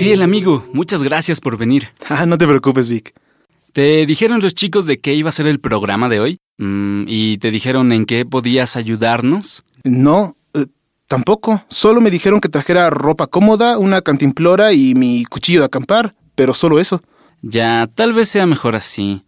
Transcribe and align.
Sí, 0.00 0.12
el 0.12 0.22
amigo. 0.22 0.66
Muchas 0.72 1.02
gracias 1.02 1.40
por 1.40 1.58
venir. 1.58 1.88
Ah, 2.08 2.24
no 2.24 2.38
te 2.38 2.46
preocupes, 2.46 2.88
Vic. 2.88 3.12
¿Te 3.74 4.06
dijeron 4.06 4.40
los 4.40 4.54
chicos 4.54 4.86
de 4.86 4.98
qué 4.98 5.12
iba 5.12 5.28
a 5.28 5.32
ser 5.32 5.46
el 5.46 5.60
programa 5.60 6.08
de 6.08 6.20
hoy? 6.20 6.38
Mm, 6.56 7.04
¿Y 7.06 7.36
te 7.36 7.50
dijeron 7.50 7.92
en 7.92 8.06
qué 8.06 8.24
podías 8.24 8.76
ayudarnos? 8.76 9.62
No, 9.84 10.36
eh, 10.54 10.64
tampoco. 11.06 11.66
Solo 11.68 12.00
me 12.00 12.10
dijeron 12.10 12.40
que 12.40 12.48
trajera 12.48 12.88
ropa 12.88 13.26
cómoda, 13.26 13.76
una 13.76 14.00
cantimplora 14.00 14.72
y 14.72 14.94
mi 14.94 15.26
cuchillo 15.26 15.60
de 15.60 15.66
acampar, 15.66 16.14
pero 16.34 16.54
solo 16.54 16.80
eso. 16.80 17.02
Ya, 17.42 17.86
tal 17.94 18.14
vez 18.14 18.30
sea 18.30 18.46
mejor 18.46 18.76
así. 18.76 19.22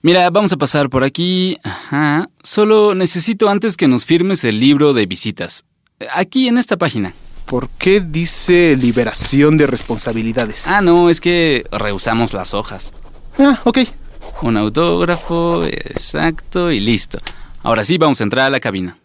Mira, 0.00 0.30
vamos 0.30 0.54
a 0.54 0.56
pasar 0.56 0.88
por 0.88 1.04
aquí. 1.04 1.58
Ajá. 1.64 2.30
Solo 2.42 2.94
necesito 2.94 3.50
antes 3.50 3.76
que 3.76 3.88
nos 3.88 4.06
firmes 4.06 4.42
el 4.44 4.58
libro 4.58 4.94
de 4.94 5.04
visitas. 5.04 5.66
Aquí 6.14 6.48
en 6.48 6.56
esta 6.56 6.78
página. 6.78 7.12
¿Por 7.46 7.68
qué 7.70 8.00
dice 8.00 8.76
liberación 8.76 9.56
de 9.56 9.66
responsabilidades? 9.66 10.66
Ah, 10.66 10.80
no, 10.80 11.10
es 11.10 11.20
que 11.20 11.64
rehusamos 11.70 12.32
las 12.32 12.54
hojas. 12.54 12.92
Ah, 13.38 13.60
ok. 13.64 13.78
Un 14.42 14.56
autógrafo, 14.56 15.64
exacto, 15.64 16.70
y 16.70 16.80
listo. 16.80 17.18
Ahora 17.62 17.84
sí, 17.84 17.98
vamos 17.98 18.20
a 18.20 18.24
entrar 18.24 18.46
a 18.46 18.50
la 18.50 18.60
cabina. 18.60 18.98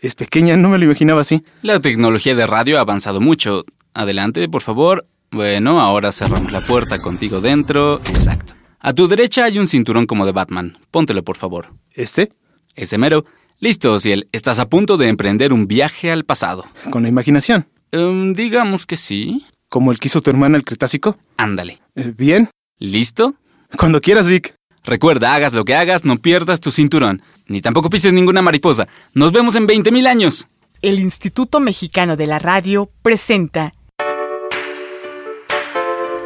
Es 0.00 0.14
pequeña, 0.14 0.56
no 0.56 0.68
me 0.68 0.78
lo 0.78 0.84
imaginaba 0.84 1.22
así. 1.22 1.42
La 1.62 1.80
tecnología 1.80 2.34
de 2.34 2.46
radio 2.46 2.78
ha 2.78 2.82
avanzado 2.82 3.20
mucho. 3.20 3.64
Adelante, 3.94 4.48
por 4.48 4.62
favor. 4.62 5.06
Bueno, 5.30 5.80
ahora 5.80 6.12
cerramos 6.12 6.52
la 6.52 6.60
puerta 6.60 6.98
contigo 6.98 7.40
dentro. 7.40 8.00
Exacto. 8.08 8.54
A 8.80 8.92
tu 8.92 9.08
derecha 9.08 9.44
hay 9.44 9.58
un 9.58 9.66
cinturón 9.66 10.06
como 10.06 10.24
de 10.24 10.32
Batman. 10.32 10.78
Póntelo, 10.90 11.24
por 11.24 11.36
favor. 11.36 11.74
¿Este? 11.92 12.30
Ese 12.76 12.96
mero. 12.96 13.24
Listo, 13.58 13.98
Ciel. 13.98 14.28
Estás 14.30 14.60
a 14.60 14.68
punto 14.68 14.96
de 14.96 15.08
emprender 15.08 15.52
un 15.52 15.66
viaje 15.66 16.12
al 16.12 16.24
pasado. 16.24 16.64
Con 16.90 17.02
la 17.02 17.08
imaginación. 17.08 17.66
Em, 17.92 18.34
digamos 18.34 18.86
que 18.86 18.96
sí. 18.96 19.44
¿Como 19.68 19.92
el 19.92 19.98
que 19.98 20.08
hizo 20.08 20.20
tu 20.20 20.30
hermana 20.30 20.56
el 20.56 20.64
Cretácico? 20.64 21.18
Ándale. 21.36 21.80
Eh, 21.94 22.12
Bien. 22.16 22.48
¿Listo? 22.78 23.34
Cuando 23.76 24.00
quieras, 24.00 24.28
Vic. 24.28 24.54
Recuerda, 24.84 25.34
hagas 25.34 25.52
lo 25.52 25.64
que 25.64 25.74
hagas, 25.74 26.04
no 26.04 26.16
pierdas 26.16 26.60
tu 26.60 26.70
cinturón. 26.70 27.22
Ni 27.46 27.60
tampoco 27.60 27.90
pises 27.90 28.12
ninguna 28.12 28.40
mariposa. 28.40 28.88
Nos 29.12 29.32
vemos 29.32 29.56
en 29.56 29.66
20.000 29.66 30.06
años. 30.06 30.46
El 30.80 30.98
Instituto 31.00 31.60
Mexicano 31.60 32.16
de 32.16 32.26
la 32.26 32.38
Radio 32.38 32.90
presenta 33.02 33.74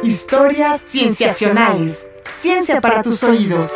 Historias 0.03 0.83
Cienciacionales. 0.85 2.07
Ciencia 2.29 2.79
para 2.81 3.01
tus 3.01 3.23
oídos. 3.23 3.73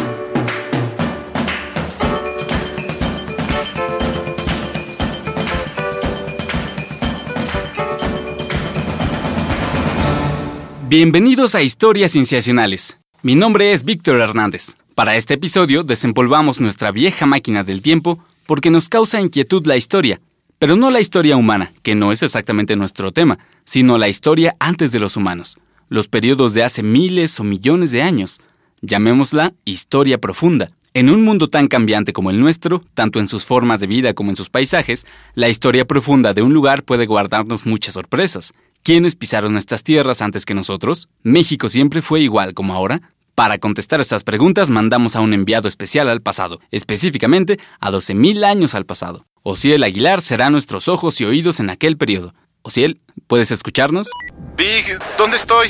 Bienvenidos 10.90 11.54
a 11.54 11.62
Historias 11.62 12.14
Cienciacionales. 12.14 12.98
Mi 13.22 13.36
nombre 13.36 13.74
es 13.74 13.84
Víctor 13.84 14.22
Hernández. 14.22 14.78
Para 14.96 15.18
este 15.18 15.34
episodio 15.34 15.84
desempolvamos 15.84 16.62
nuestra 16.62 16.94
vieja 16.94 17.26
máquina 17.26 17.66
del 17.66 17.82
tiempo 17.82 18.20
porque 18.46 18.70
nos 18.70 18.88
causa 18.88 19.20
inquietud 19.20 19.68
la 19.68 19.76
historia, 19.76 20.22
pero 20.60 20.78
no 20.78 20.90
la 20.90 21.02
historia 21.02 21.36
humana, 21.36 21.74
que 21.84 21.94
no 21.94 22.14
es 22.14 22.24
exactamente 22.24 22.78
nuestro 22.78 23.12
tema, 23.12 23.38
sino 23.66 23.98
la 23.98 24.08
historia 24.08 24.56
antes 24.60 24.94
de 24.94 25.00
los 25.00 25.18
humanos, 25.18 25.58
los 25.90 26.08
periodos 26.08 26.54
de 26.54 26.64
hace 26.64 26.84
miles 26.84 27.38
o 27.42 27.44
millones 27.44 27.92
de 27.92 28.02
años. 28.02 28.40
Llamémosla 28.80 29.54
historia 29.66 30.20
profunda. 30.20 30.72
En 30.94 31.10
un 31.10 31.22
mundo 31.22 31.50
tan 31.50 31.68
cambiante 31.68 32.14
como 32.14 32.32
el 32.32 32.40
nuestro, 32.40 32.82
tanto 32.94 33.20
en 33.20 33.28
sus 33.28 33.44
formas 33.44 33.82
de 33.82 33.88
vida 33.88 34.14
como 34.14 34.30
en 34.30 34.38
sus 34.38 34.50
paisajes, 34.50 35.06
la 35.36 35.50
historia 35.50 35.86
profunda 35.86 36.34
de 36.34 36.44
un 36.44 36.54
lugar 36.54 36.84
puede 36.84 37.08
guardarnos 37.08 37.66
muchas 37.66 37.94
sorpresas. 37.94 38.54
¿Quiénes 38.84 39.16
pisaron 39.16 39.58
estas 39.58 39.84
tierras 39.84 40.22
antes 40.22 40.46
que 40.46 40.54
nosotros? 40.54 41.10
¿México 41.24 41.70
siempre 41.70 42.02
fue 42.02 42.22
igual 42.22 42.54
como 42.54 42.74
ahora? 42.74 43.02
Para 43.36 43.60
contestar 43.60 44.02
estas 44.02 44.24
preguntas 44.24 44.70
mandamos 44.70 45.16
a 45.16 45.22
un 45.22 45.34
enviado 45.34 45.68
especial 45.68 46.10
al 46.10 46.22
pasado, 46.22 46.60
específicamente 46.72 47.60
a 47.80 47.92
12.000 47.92 48.44
años 48.46 48.74
al 48.74 48.86
pasado. 48.86 49.26
Ociel 49.44 49.84
Aguilar 49.84 50.22
será 50.22 50.50
nuestros 50.50 50.88
ojos 50.88 51.22
y 51.22 51.26
oídos 51.26 51.60
en 51.60 51.70
aquel 51.70 51.98
periodo. 51.98 52.34
Ociel, 52.64 53.00
¿puedes 53.28 53.52
escucharnos? 53.52 54.10
Vic, 54.58 55.00
¿dónde 55.18 55.38
estoy? 55.38 55.70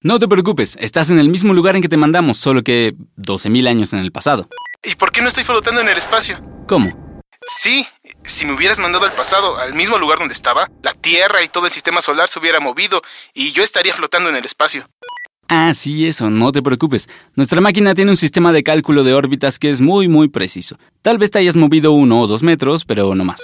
No 0.00 0.18
te 0.20 0.28
preocupes, 0.28 0.76
estás 0.78 1.10
en 1.10 1.18
el 1.18 1.28
mismo 1.28 1.52
lugar 1.52 1.74
en 1.74 1.82
que 1.82 1.88
te 1.88 1.96
mandamos, 1.96 2.36
solo 2.36 2.62
que 2.62 2.94
12.000 3.16 3.66
años 3.68 3.92
en 3.92 3.98
el 3.98 4.12
pasado. 4.12 4.48
¿Y 4.84 4.94
por 4.94 5.10
qué 5.10 5.22
no 5.22 5.28
estoy 5.28 5.42
flotando 5.42 5.80
en 5.80 5.88
el 5.88 5.98
espacio? 5.98 6.40
¿Cómo? 6.68 7.20
Sí, 7.48 7.86
si 8.26 8.46
me 8.46 8.52
hubieras 8.52 8.78
mandado 8.78 9.04
al 9.04 9.12
pasado, 9.12 9.58
al 9.58 9.74
mismo 9.74 9.98
lugar 9.98 10.18
donde 10.18 10.34
estaba, 10.34 10.68
la 10.82 10.92
Tierra 10.92 11.42
y 11.42 11.48
todo 11.48 11.66
el 11.66 11.72
sistema 11.72 12.02
solar 12.02 12.28
se 12.28 12.38
hubiera 12.38 12.60
movido 12.60 13.02
y 13.34 13.52
yo 13.52 13.62
estaría 13.62 13.94
flotando 13.94 14.28
en 14.28 14.36
el 14.36 14.44
espacio. 14.44 14.88
Ah, 15.48 15.72
sí, 15.74 16.08
eso, 16.08 16.28
no 16.28 16.50
te 16.50 16.60
preocupes. 16.60 17.08
Nuestra 17.36 17.60
máquina 17.60 17.94
tiene 17.94 18.10
un 18.10 18.16
sistema 18.16 18.52
de 18.52 18.64
cálculo 18.64 19.04
de 19.04 19.14
órbitas 19.14 19.60
que 19.60 19.70
es 19.70 19.80
muy, 19.80 20.08
muy 20.08 20.28
preciso. 20.28 20.76
Tal 21.02 21.18
vez 21.18 21.30
te 21.30 21.38
hayas 21.38 21.56
movido 21.56 21.92
uno 21.92 22.20
o 22.20 22.26
dos 22.26 22.42
metros, 22.42 22.84
pero 22.84 23.14
no 23.14 23.24
más. 23.24 23.42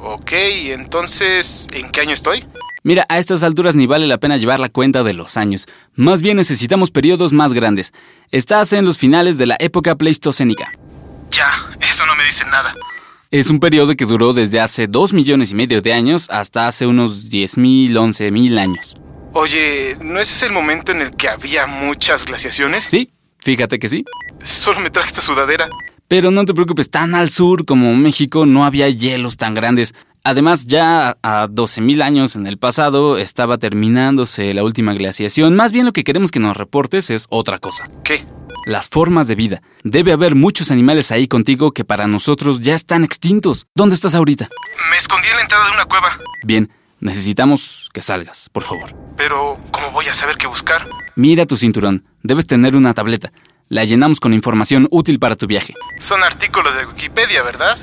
Ok, 0.00 0.32
entonces, 0.32 1.68
¿en 1.72 1.90
qué 1.90 2.00
año 2.00 2.12
estoy? 2.12 2.44
Mira, 2.82 3.06
a 3.08 3.18
estas 3.18 3.44
alturas 3.44 3.76
ni 3.76 3.86
vale 3.86 4.06
la 4.06 4.18
pena 4.18 4.36
llevar 4.36 4.58
la 4.58 4.68
cuenta 4.68 5.04
de 5.04 5.14
los 5.14 5.36
años. 5.36 5.66
Más 5.94 6.22
bien 6.22 6.36
necesitamos 6.36 6.90
periodos 6.90 7.32
más 7.32 7.52
grandes. 7.52 7.92
Estás 8.30 8.72
en 8.72 8.84
los 8.84 8.98
finales 8.98 9.38
de 9.38 9.46
la 9.46 9.56
época 9.60 9.94
pleistocénica. 9.94 10.72
Ya, 11.30 11.48
eso 11.80 12.04
no 12.04 12.16
me 12.16 12.24
dice 12.24 12.44
nada. 12.46 12.74
Es 13.34 13.50
un 13.50 13.58
periodo 13.58 13.96
que 13.96 14.06
duró 14.06 14.32
desde 14.32 14.60
hace 14.60 14.86
dos 14.86 15.12
millones 15.12 15.50
y 15.50 15.56
medio 15.56 15.82
de 15.82 15.92
años 15.92 16.30
hasta 16.30 16.68
hace 16.68 16.86
unos 16.86 17.28
10.000, 17.30 17.90
11.000 17.90 18.58
años. 18.60 18.94
Oye, 19.32 19.96
¿no 20.00 20.20
ese 20.20 20.34
es 20.34 20.42
el 20.44 20.52
momento 20.52 20.92
en 20.92 21.00
el 21.00 21.16
que 21.16 21.28
había 21.28 21.66
muchas 21.66 22.26
glaciaciones? 22.26 22.84
Sí, 22.84 23.10
fíjate 23.40 23.80
que 23.80 23.88
sí. 23.88 24.04
Solo 24.40 24.78
me 24.78 24.90
traje 24.90 25.08
esta 25.08 25.20
sudadera. 25.20 25.68
Pero 26.06 26.30
no 26.30 26.44
te 26.44 26.54
preocupes, 26.54 26.90
tan 26.90 27.16
al 27.16 27.28
sur 27.28 27.64
como 27.64 27.92
México 27.96 28.46
no 28.46 28.64
había 28.64 28.88
hielos 28.88 29.36
tan 29.36 29.54
grandes. 29.54 29.96
Además, 30.22 30.68
ya 30.68 31.18
a 31.20 31.48
12.000 31.48 32.02
años 32.04 32.36
en 32.36 32.46
el 32.46 32.58
pasado 32.58 33.18
estaba 33.18 33.58
terminándose 33.58 34.54
la 34.54 34.62
última 34.62 34.94
glaciación. 34.94 35.56
Más 35.56 35.72
bien 35.72 35.86
lo 35.86 35.92
que 35.92 36.04
queremos 36.04 36.30
que 36.30 36.38
nos 36.38 36.56
reportes 36.56 37.10
es 37.10 37.26
otra 37.30 37.58
cosa. 37.58 37.90
¿Qué? 38.04 38.24
Las 38.66 38.88
formas 38.88 39.28
de 39.28 39.34
vida. 39.34 39.62
Debe 39.82 40.12
haber 40.12 40.34
muchos 40.34 40.70
animales 40.70 41.12
ahí 41.12 41.28
contigo 41.28 41.72
que 41.72 41.84
para 41.84 42.06
nosotros 42.06 42.60
ya 42.60 42.74
están 42.74 43.04
extintos. 43.04 43.66
¿Dónde 43.74 43.94
estás 43.94 44.14
ahorita? 44.14 44.48
Me 44.90 44.96
escondí 44.96 45.28
en 45.28 45.36
la 45.36 45.42
entrada 45.42 45.66
de 45.66 45.72
una 45.72 45.84
cueva. 45.84 46.18
Bien, 46.44 46.70
necesitamos 46.98 47.90
que 47.92 48.00
salgas, 48.00 48.48
por 48.52 48.62
favor. 48.62 48.96
Pero, 49.18 49.60
¿cómo 49.70 49.90
voy 49.90 50.06
a 50.06 50.14
saber 50.14 50.36
qué 50.38 50.46
buscar? 50.46 50.86
Mira 51.14 51.44
tu 51.44 51.58
cinturón. 51.58 52.06
Debes 52.22 52.46
tener 52.46 52.74
una 52.74 52.94
tableta. 52.94 53.32
La 53.68 53.84
llenamos 53.84 54.18
con 54.18 54.32
información 54.32 54.88
útil 54.90 55.18
para 55.18 55.36
tu 55.36 55.46
viaje. 55.46 55.74
Son 56.00 56.22
artículos 56.22 56.74
de 56.74 56.86
Wikipedia, 56.86 57.42
¿verdad? 57.42 57.76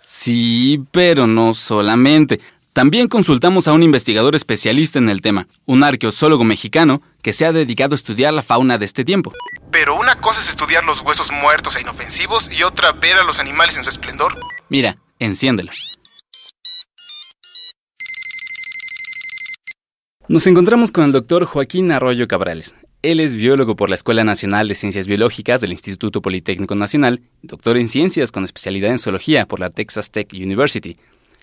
Sí, 0.00 0.84
pero 0.92 1.26
no 1.26 1.52
solamente. 1.52 2.40
También 2.78 3.08
consultamos 3.08 3.66
a 3.66 3.72
un 3.72 3.82
investigador 3.82 4.36
especialista 4.36 5.00
en 5.00 5.08
el 5.08 5.20
tema, 5.20 5.48
un 5.66 5.82
arqueólogo 5.82 6.44
mexicano 6.44 7.02
que 7.22 7.32
se 7.32 7.44
ha 7.44 7.50
dedicado 7.50 7.94
a 7.94 7.96
estudiar 7.96 8.32
la 8.32 8.40
fauna 8.40 8.78
de 8.78 8.84
este 8.84 9.04
tiempo. 9.04 9.32
Pero 9.72 9.96
una 9.96 10.14
cosa 10.20 10.40
es 10.40 10.48
estudiar 10.48 10.84
los 10.84 11.00
huesos 11.00 11.32
muertos 11.32 11.74
e 11.74 11.80
inofensivos 11.80 12.48
y 12.56 12.62
otra 12.62 12.92
ver 12.92 13.16
a 13.16 13.24
los 13.24 13.40
animales 13.40 13.76
en 13.78 13.82
su 13.82 13.90
esplendor. 13.90 14.36
Mira, 14.68 14.96
enciéndela. 15.18 15.72
Nos 20.28 20.46
encontramos 20.46 20.92
con 20.92 21.02
el 21.02 21.10
doctor 21.10 21.46
Joaquín 21.46 21.90
Arroyo 21.90 22.28
Cabrales. 22.28 22.76
Él 23.02 23.18
es 23.18 23.34
biólogo 23.34 23.74
por 23.74 23.88
la 23.88 23.96
Escuela 23.96 24.22
Nacional 24.22 24.68
de 24.68 24.76
Ciencias 24.76 25.08
Biológicas 25.08 25.60
del 25.60 25.72
Instituto 25.72 26.22
Politécnico 26.22 26.76
Nacional, 26.76 27.22
doctor 27.42 27.76
en 27.76 27.88
ciencias 27.88 28.30
con 28.30 28.44
especialidad 28.44 28.92
en 28.92 29.00
zoología 29.00 29.46
por 29.46 29.58
la 29.58 29.70
Texas 29.70 30.12
Tech 30.12 30.32
University. 30.32 30.96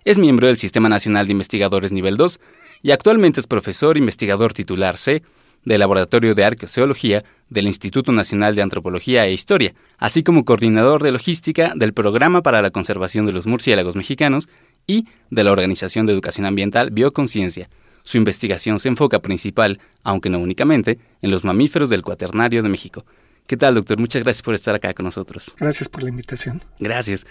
Es 0.06 0.20
miembro 0.20 0.46
del 0.46 0.58
Sistema 0.58 0.88
Nacional 0.88 1.26
de 1.26 1.32
Investigadores 1.32 1.92
Nivel 1.92 2.16
2 2.16 2.40
y 2.84 2.92
actualmente 2.92 3.40
es 3.40 3.48
profesor 3.48 3.98
investigador 3.98 4.54
titular 4.54 5.00
C 5.00 5.24
del 5.64 5.80
Laboratorio 5.80 6.36
de 6.36 6.46
Arqueozoología 6.46 7.24
del 7.50 7.66
Instituto 7.66 8.12
Nacional 8.12 8.54
de 8.54 8.62
Antropología 8.62 9.26
e 9.26 9.34
Historia, 9.34 9.74
así 9.98 10.22
como 10.22 10.46
coordinador 10.46 11.02
de 11.02 11.12
logística 11.12 11.74
del 11.76 11.94
Programa 11.94 12.44
para 12.44 12.62
la 12.62 12.70
Conservación 12.70 13.26
de 13.26 13.32
los 13.32 13.48
Murciélagos 13.48 13.96
Mexicanos 13.96 14.48
y 14.86 15.08
de 15.32 15.44
la 15.44 15.52
Organización 15.52 16.06
de 16.06 16.14
Educación 16.14 16.46
Ambiental 16.46 16.92
Bioconciencia. 16.92 17.68
Su 18.04 18.18
investigación 18.18 18.78
se 18.78 18.90
enfoca 18.90 19.24
principal, 19.24 19.80
aunque 20.04 20.30
no 20.30 20.38
únicamente, 20.38 21.00
en 21.24 21.32
los 21.32 21.44
mamíferos 21.44 21.90
del 21.90 22.04
Cuaternario 22.04 22.62
de 22.62 22.70
México. 22.70 23.08
¿Qué 23.48 23.58
tal, 23.58 23.74
doctor? 23.74 23.98
Muchas 23.98 24.22
gracias 24.22 24.44
por 24.44 24.54
estar 24.54 24.76
acá 24.76 24.94
con 24.94 25.06
nosotros. 25.06 25.52
Gracias 25.58 25.90
por 25.90 26.04
la 26.04 26.10
invitación. 26.10 26.62
Gracias. 26.78 27.26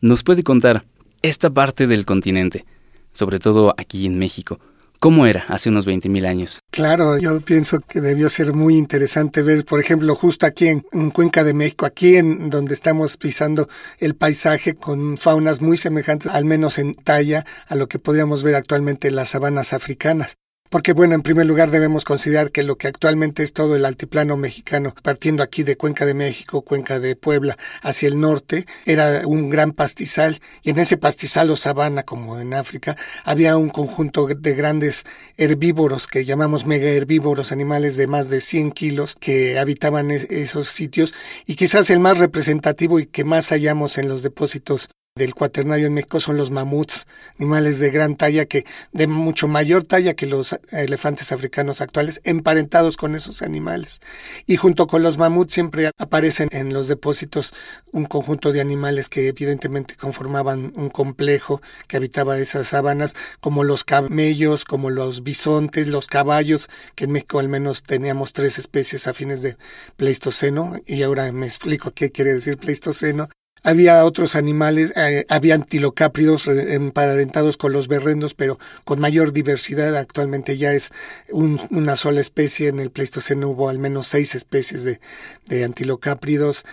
¿Nos 0.00 0.22
puede 0.22 0.44
contar 0.44 0.84
esta 1.24 1.48
parte 1.48 1.86
del 1.86 2.04
continente, 2.04 2.66
sobre 3.12 3.38
todo 3.38 3.74
aquí 3.78 4.04
en 4.04 4.18
México? 4.18 4.60
¿Cómo 4.98 5.26
era 5.26 5.44
hace 5.48 5.70
unos 5.70 5.86
20.000 5.86 6.26
años? 6.26 6.60
Claro, 6.70 7.18
yo 7.18 7.40
pienso 7.40 7.80
que 7.80 8.02
debió 8.02 8.28
ser 8.28 8.52
muy 8.52 8.76
interesante 8.76 9.42
ver, 9.42 9.64
por 9.64 9.80
ejemplo, 9.80 10.14
justo 10.14 10.44
aquí 10.44 10.68
en, 10.68 10.84
en, 10.92 11.10
Cuenca 11.10 11.42
de 11.42 11.54
México, 11.54 11.86
aquí 11.86 12.16
en 12.16 12.50
donde 12.50 12.74
estamos 12.74 13.16
pisando 13.16 13.68
el 13.98 14.14
paisaje 14.14 14.74
con 14.74 15.16
faunas 15.16 15.62
muy 15.62 15.78
semejantes, 15.78 16.30
al 16.30 16.44
menos 16.44 16.78
en 16.78 16.94
talla, 16.94 17.46
a 17.68 17.74
lo 17.74 17.88
que 17.88 17.98
podríamos 17.98 18.42
ver 18.42 18.54
actualmente 18.54 19.08
en 19.08 19.16
las 19.16 19.30
sabanas 19.30 19.72
africanas. 19.72 20.36
Porque, 20.74 20.92
bueno, 20.92 21.14
en 21.14 21.22
primer 21.22 21.46
lugar 21.46 21.70
debemos 21.70 22.04
considerar 22.04 22.50
que 22.50 22.64
lo 22.64 22.76
que 22.76 22.88
actualmente 22.88 23.44
es 23.44 23.52
todo 23.52 23.76
el 23.76 23.84
altiplano 23.84 24.36
mexicano, 24.36 24.92
partiendo 25.04 25.44
aquí 25.44 25.62
de 25.62 25.76
Cuenca 25.76 26.04
de 26.04 26.14
México, 26.14 26.62
Cuenca 26.62 26.98
de 26.98 27.14
Puebla, 27.14 27.56
hacia 27.80 28.08
el 28.08 28.18
norte, 28.18 28.66
era 28.84 29.22
un 29.24 29.50
gran 29.50 29.70
pastizal. 29.70 30.40
Y 30.64 30.70
en 30.70 30.80
ese 30.80 30.96
pastizal 30.96 31.48
o 31.50 31.56
sabana, 31.56 32.02
como 32.02 32.40
en 32.40 32.54
África, 32.54 32.96
había 33.22 33.56
un 33.56 33.70
conjunto 33.70 34.26
de 34.26 34.54
grandes 34.54 35.04
herbívoros 35.36 36.08
que 36.08 36.24
llamamos 36.24 36.66
mega 36.66 36.88
herbívoros, 36.88 37.52
animales 37.52 37.96
de 37.96 38.08
más 38.08 38.28
de 38.28 38.40
100 38.40 38.72
kilos 38.72 39.14
que 39.14 39.60
habitaban 39.60 40.10
esos 40.10 40.66
sitios. 40.66 41.14
Y 41.46 41.54
quizás 41.54 41.88
el 41.88 42.00
más 42.00 42.18
representativo 42.18 42.98
y 42.98 43.06
que 43.06 43.22
más 43.22 43.50
hallamos 43.50 43.96
en 43.96 44.08
los 44.08 44.24
depósitos 44.24 44.88
del 45.16 45.32
cuaternario 45.32 45.86
en 45.86 45.94
México 45.94 46.18
son 46.18 46.36
los 46.36 46.50
mamuts, 46.50 47.06
animales 47.38 47.78
de 47.78 47.90
gran 47.90 48.16
talla 48.16 48.46
que 48.46 48.64
de 48.90 49.06
mucho 49.06 49.46
mayor 49.46 49.84
talla 49.84 50.14
que 50.14 50.26
los 50.26 50.58
elefantes 50.72 51.30
africanos 51.30 51.80
actuales, 51.80 52.20
emparentados 52.24 52.96
con 52.96 53.14
esos 53.14 53.40
animales. 53.40 54.00
Y 54.44 54.56
junto 54.56 54.88
con 54.88 55.04
los 55.04 55.16
mamuts 55.16 55.54
siempre 55.54 55.92
aparecen 55.98 56.48
en 56.50 56.72
los 56.72 56.88
depósitos 56.88 57.54
un 57.92 58.06
conjunto 58.06 58.50
de 58.50 58.60
animales 58.60 59.08
que 59.08 59.28
evidentemente 59.28 59.94
conformaban 59.94 60.72
un 60.74 60.90
complejo 60.90 61.62
que 61.86 61.96
habitaba 61.96 62.36
esas 62.38 62.66
sabanas, 62.66 63.14
como 63.38 63.62
los 63.62 63.84
camellos, 63.84 64.64
como 64.64 64.90
los 64.90 65.22
bisontes, 65.22 65.86
los 65.86 66.08
caballos, 66.08 66.68
que 66.96 67.04
en 67.04 67.12
México 67.12 67.38
al 67.38 67.48
menos 67.48 67.84
teníamos 67.84 68.32
tres 68.32 68.58
especies 68.58 69.06
a 69.06 69.14
fines 69.14 69.42
de 69.42 69.56
Pleistoceno, 69.96 70.74
y 70.86 71.04
ahora 71.04 71.30
me 71.30 71.46
explico 71.46 71.92
qué 71.92 72.10
quiere 72.10 72.34
decir 72.34 72.58
Pleistoceno, 72.58 73.28
había 73.64 74.04
otros 74.04 74.36
animales, 74.36 74.92
eh, 74.94 75.24
había 75.30 75.54
antilocápridos 75.54 76.46
emparentados 76.46 77.56
con 77.56 77.72
los 77.72 77.88
berrendos, 77.88 78.34
pero 78.34 78.58
con 78.84 79.00
mayor 79.00 79.32
diversidad. 79.32 79.96
Actualmente 79.96 80.58
ya 80.58 80.72
es 80.74 80.92
una 81.30 81.96
sola 81.96 82.20
especie. 82.20 82.68
En 82.68 82.78
el 82.78 82.90
Pleistoceno 82.90 83.48
hubo 83.48 83.70
al 83.70 83.78
menos 83.78 84.06
seis 84.06 84.34
especies 84.34 84.84
de, 84.84 85.00
de 85.46 85.64
antilocápridos. 85.64 86.64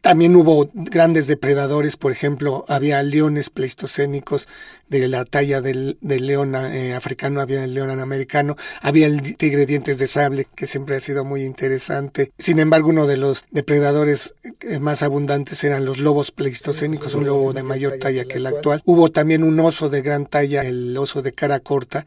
También 0.00 0.36
hubo 0.36 0.70
grandes 0.72 1.26
depredadores, 1.26 1.96
por 1.96 2.12
ejemplo, 2.12 2.64
había 2.68 3.02
leones 3.02 3.50
pleistocénicos 3.50 4.48
de 4.88 5.08
la 5.08 5.24
talla 5.24 5.60
del, 5.60 5.98
león 6.00 6.54
eh, 6.54 6.94
africano, 6.94 7.40
había 7.40 7.64
el 7.64 7.74
león 7.74 7.90
americano, 8.00 8.56
había 8.80 9.06
el 9.06 9.36
tigre 9.36 9.66
dientes 9.66 9.98
de 9.98 10.06
sable, 10.06 10.46
que 10.54 10.66
siempre 10.66 10.96
ha 10.96 11.00
sido 11.00 11.24
muy 11.24 11.42
interesante. 11.42 12.32
Sin 12.38 12.58
embargo, 12.58 12.88
uno 12.88 13.06
de 13.06 13.16
los 13.16 13.44
depredadores 13.50 14.34
eh, 14.62 14.78
más 14.78 15.02
abundantes 15.02 15.62
eran 15.64 15.84
los 15.84 15.98
lobos 15.98 16.30
pleistocénicos, 16.30 17.14
un 17.14 17.26
lobo 17.26 17.52
de 17.52 17.62
mayor 17.62 17.98
talla 17.98 18.24
que 18.24 18.38
el 18.38 18.46
actual. 18.46 18.82
Hubo 18.84 19.10
también 19.10 19.42
un 19.42 19.58
oso 19.60 19.88
de 19.88 20.02
gran 20.02 20.26
talla, 20.26 20.62
el 20.62 20.96
oso 20.96 21.22
de 21.22 21.32
cara 21.32 21.60
corta, 21.60 22.06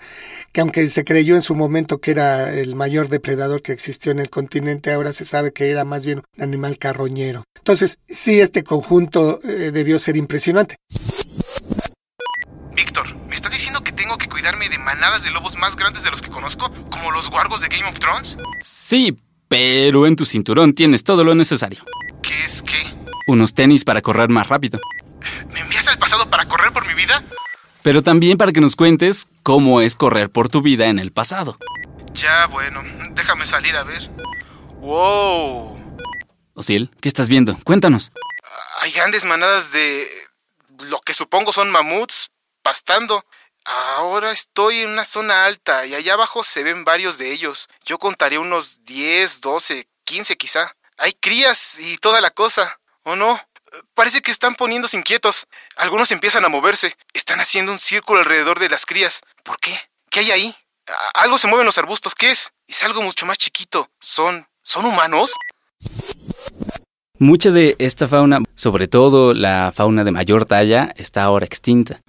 que 0.51 0.61
aunque 0.61 0.89
se 0.89 1.03
creyó 1.03 1.35
en 1.35 1.41
su 1.41 1.55
momento 1.55 1.99
que 1.99 2.11
era 2.11 2.53
el 2.53 2.75
mayor 2.75 3.09
depredador 3.09 3.61
que 3.61 3.71
existió 3.71 4.11
en 4.11 4.19
el 4.19 4.29
continente, 4.29 4.91
ahora 4.91 5.13
se 5.13 5.25
sabe 5.25 5.51
que 5.51 5.69
era 5.69 5.85
más 5.85 6.05
bien 6.05 6.21
un 6.37 6.43
animal 6.43 6.77
carroñero. 6.77 7.43
Entonces, 7.57 7.99
sí, 8.07 8.39
este 8.39 8.63
conjunto 8.63 9.39
eh, 9.43 9.71
debió 9.71 9.99
ser 9.99 10.17
impresionante. 10.17 10.75
Manadas 15.01 15.23
de 15.23 15.31
lobos 15.31 15.55
más 15.57 15.75
grandes 15.75 16.03
de 16.03 16.11
los 16.11 16.21
que 16.21 16.29
conozco, 16.29 16.71
como 16.91 17.09
los 17.09 17.27
guargos 17.31 17.59
de 17.59 17.69
Game 17.69 17.89
of 17.89 17.97
Thrones? 17.97 18.37
Sí, 18.63 19.17
pero 19.47 20.05
en 20.05 20.15
tu 20.15 20.27
cinturón 20.27 20.75
tienes 20.75 21.03
todo 21.03 21.23
lo 21.23 21.33
necesario. 21.33 21.83
¿Qué 22.21 22.39
es 22.39 22.61
qué? 22.61 22.79
Unos 23.25 23.55
tenis 23.55 23.83
para 23.83 24.03
correr 24.03 24.29
más 24.29 24.47
rápido. 24.47 24.79
¿Me 25.51 25.59
envías 25.59 25.87
al 25.87 25.97
pasado 25.97 26.29
para 26.29 26.47
correr 26.47 26.71
por 26.71 26.85
mi 26.85 26.93
vida? 26.93 27.23
Pero 27.81 28.03
también 28.03 28.37
para 28.37 28.51
que 28.51 28.61
nos 28.61 28.75
cuentes 28.75 29.27
cómo 29.41 29.81
es 29.81 29.95
correr 29.95 30.29
por 30.29 30.49
tu 30.49 30.61
vida 30.61 30.85
en 30.85 30.99
el 30.99 31.11
pasado. 31.11 31.57
Ya, 32.13 32.45
bueno, 32.45 32.83
déjame 33.13 33.47
salir 33.47 33.75
a 33.75 33.83
ver. 33.83 34.07
¡Wow! 34.81 35.79
Osiel, 36.53 36.91
¿qué 37.01 37.09
estás 37.09 37.27
viendo? 37.27 37.57
Cuéntanos. 37.63 38.11
Hay 38.81 38.91
grandes 38.91 39.25
manadas 39.25 39.71
de 39.71 40.07
lo 40.91 40.99
que 40.99 41.15
supongo 41.15 41.53
son 41.53 41.71
mamuts 41.71 42.29
pastando. 42.61 43.25
Ahora 43.65 44.31
estoy 44.31 44.79
en 44.81 44.89
una 44.89 45.05
zona 45.05 45.45
alta 45.45 45.85
y 45.85 45.93
allá 45.93 46.13
abajo 46.13 46.43
se 46.43 46.63
ven 46.63 46.83
varios 46.83 47.17
de 47.17 47.31
ellos. 47.31 47.69
Yo 47.85 47.99
contaré 47.99 48.37
unos 48.37 48.83
10, 48.85 49.41
12, 49.41 49.87
15 50.03 50.37
quizá. 50.37 50.75
Hay 50.97 51.13
crías 51.13 51.79
y 51.79 51.97
toda 51.97 52.21
la 52.21 52.31
cosa. 52.31 52.79
¿O 53.03 53.15
no? 53.15 53.39
Parece 53.93 54.21
que 54.21 54.31
están 54.31 54.55
poniéndose 54.55 54.97
inquietos. 54.97 55.47
Algunos 55.75 56.11
empiezan 56.11 56.45
a 56.45 56.49
moverse. 56.49 56.95
Están 57.13 57.39
haciendo 57.39 57.71
un 57.71 57.79
círculo 57.79 58.19
alrededor 58.19 58.59
de 58.59 58.69
las 58.69 58.85
crías. 58.85 59.21
¿Por 59.43 59.59
qué? 59.59 59.79
¿Qué 60.09 60.21
hay 60.21 60.31
ahí? 60.31 60.55
Algo 61.13 61.37
se 61.37 61.47
mueve 61.47 61.61
en 61.61 61.67
los 61.67 61.77
arbustos. 61.77 62.15
¿Qué 62.15 62.31
es? 62.31 62.51
Es 62.67 62.83
algo 62.83 63.01
mucho 63.01 63.25
más 63.25 63.37
chiquito. 63.37 63.89
¿Son... 63.99 64.47
¿Son 64.63 64.85
humanos? 64.85 65.33
Mucha 67.17 67.49
de 67.51 67.75
esta 67.79 68.07
fauna, 68.07 68.39
sobre 68.55 68.87
todo 68.87 69.33
la 69.33 69.71
fauna 69.75 70.03
de 70.03 70.11
mayor 70.11 70.45
talla, 70.45 70.93
está 70.95 71.23
ahora 71.23 71.45
extinta. 71.45 72.01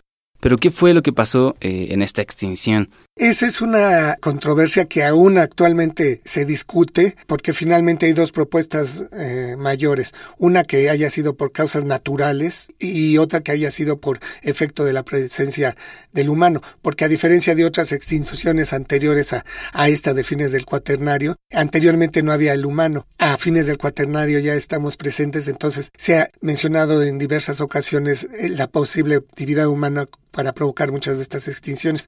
Pero 0.42 0.58
¿qué 0.58 0.72
fue 0.72 0.92
lo 0.92 1.02
que 1.02 1.12
pasó 1.12 1.54
eh, 1.60 1.86
en 1.90 2.02
esta 2.02 2.20
extinción? 2.20 2.90
Esa 3.14 3.46
es 3.46 3.60
una 3.60 4.16
controversia 4.20 4.86
que 4.86 5.04
aún 5.04 5.38
actualmente 5.38 6.20
se 6.24 6.44
discute 6.44 7.14
porque 7.28 7.52
finalmente 7.52 8.06
hay 8.06 8.12
dos 8.12 8.32
propuestas 8.32 9.04
eh, 9.12 9.54
mayores. 9.56 10.14
Una 10.38 10.64
que 10.64 10.90
haya 10.90 11.10
sido 11.10 11.36
por 11.36 11.52
causas 11.52 11.84
naturales 11.84 12.70
y 12.80 13.18
otra 13.18 13.42
que 13.42 13.52
haya 13.52 13.70
sido 13.70 13.98
por 13.98 14.18
efecto 14.42 14.84
de 14.84 14.92
la 14.92 15.04
presencia 15.04 15.76
del 16.12 16.28
humano. 16.28 16.60
Porque 16.80 17.04
a 17.04 17.08
diferencia 17.08 17.54
de 17.54 17.64
otras 17.64 17.92
extinciones 17.92 18.72
anteriores 18.72 19.34
a, 19.34 19.44
a 19.72 19.90
esta 19.90 20.12
de 20.12 20.24
fines 20.24 20.50
del 20.50 20.66
cuaternario, 20.66 21.36
anteriormente 21.52 22.24
no 22.24 22.32
había 22.32 22.52
el 22.52 22.66
humano. 22.66 23.06
A 23.32 23.38
fines 23.38 23.66
del 23.66 23.78
cuaternario 23.78 24.40
ya 24.40 24.52
estamos 24.52 24.98
presentes, 24.98 25.48
entonces 25.48 25.90
se 25.96 26.20
ha 26.20 26.28
mencionado 26.42 27.02
en 27.02 27.18
diversas 27.18 27.62
ocasiones 27.62 28.24
eh, 28.24 28.50
la 28.50 28.66
posible 28.66 29.14
actividad 29.14 29.68
humana 29.68 30.04
para 30.30 30.52
provocar 30.52 30.92
muchas 30.92 31.16
de 31.16 31.22
estas 31.22 31.48
extinciones. 31.48 32.04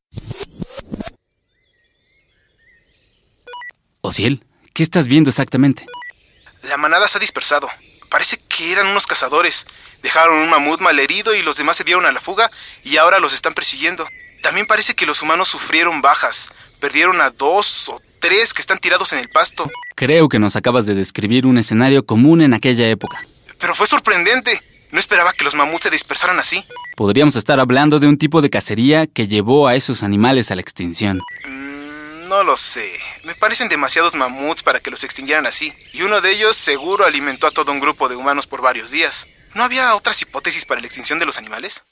Osiel, 4.02 4.44
¿qué 4.74 4.82
estás 4.82 5.06
viendo 5.06 5.30
exactamente? 5.30 5.86
La 6.64 6.76
manada 6.76 7.08
se 7.08 7.16
ha 7.16 7.22
dispersado. 7.22 7.70
Parece 8.10 8.38
que 8.46 8.72
eran 8.72 8.88
unos 8.88 9.06
cazadores. 9.06 9.66
Dejaron 10.02 10.36
un 10.36 10.50
mamut 10.50 10.82
malherido 10.82 11.34
y 11.34 11.40
los 11.40 11.56
demás 11.56 11.78
se 11.78 11.84
dieron 11.84 12.04
a 12.04 12.12
la 12.12 12.20
fuga 12.20 12.50
y 12.82 12.98
ahora 12.98 13.18
los 13.18 13.32
están 13.32 13.54
persiguiendo. 13.54 14.06
También 14.42 14.66
parece 14.66 14.94
que 14.94 15.06
los 15.06 15.22
humanos 15.22 15.48
sufrieron 15.48 16.02
bajas. 16.02 16.50
Perdieron 16.80 17.22
a 17.22 17.30
dos 17.30 17.88
o 17.88 18.02
tres 18.24 18.54
que 18.54 18.62
están 18.62 18.78
tirados 18.78 19.12
en 19.12 19.18
el 19.18 19.28
pasto. 19.28 19.70
Creo 19.94 20.30
que 20.30 20.38
nos 20.38 20.56
acabas 20.56 20.86
de 20.86 20.94
describir 20.94 21.44
un 21.44 21.58
escenario 21.58 22.06
común 22.06 22.40
en 22.40 22.54
aquella 22.54 22.88
época. 22.88 23.22
Pero 23.58 23.74
fue 23.74 23.86
sorprendente. 23.86 24.62
No 24.92 24.98
esperaba 24.98 25.34
que 25.34 25.44
los 25.44 25.54
mamuts 25.54 25.82
se 25.82 25.90
dispersaran 25.90 26.38
así. 26.38 26.64
Podríamos 26.96 27.36
estar 27.36 27.60
hablando 27.60 28.00
de 28.00 28.06
un 28.06 28.16
tipo 28.16 28.40
de 28.40 28.48
cacería 28.48 29.06
que 29.06 29.28
llevó 29.28 29.68
a 29.68 29.74
esos 29.74 30.02
animales 30.02 30.50
a 30.50 30.54
la 30.54 30.62
extinción. 30.62 31.20
No 32.26 32.42
lo 32.44 32.56
sé. 32.56 32.88
Me 33.24 33.34
parecen 33.34 33.68
demasiados 33.68 34.14
mamuts 34.14 34.62
para 34.62 34.80
que 34.80 34.90
los 34.90 35.04
extinguieran 35.04 35.44
así. 35.44 35.74
Y 35.92 36.00
uno 36.00 36.22
de 36.22 36.30
ellos 36.30 36.56
seguro 36.56 37.04
alimentó 37.04 37.48
a 37.48 37.50
todo 37.50 37.72
un 37.72 37.80
grupo 37.80 38.08
de 38.08 38.16
humanos 38.16 38.46
por 38.46 38.62
varios 38.62 38.90
días. 38.90 39.26
¿No 39.54 39.64
había 39.64 39.94
otras 39.94 40.22
hipótesis 40.22 40.64
para 40.64 40.80
la 40.80 40.86
extinción 40.86 41.18
de 41.18 41.26
los 41.26 41.36
animales? 41.36 41.82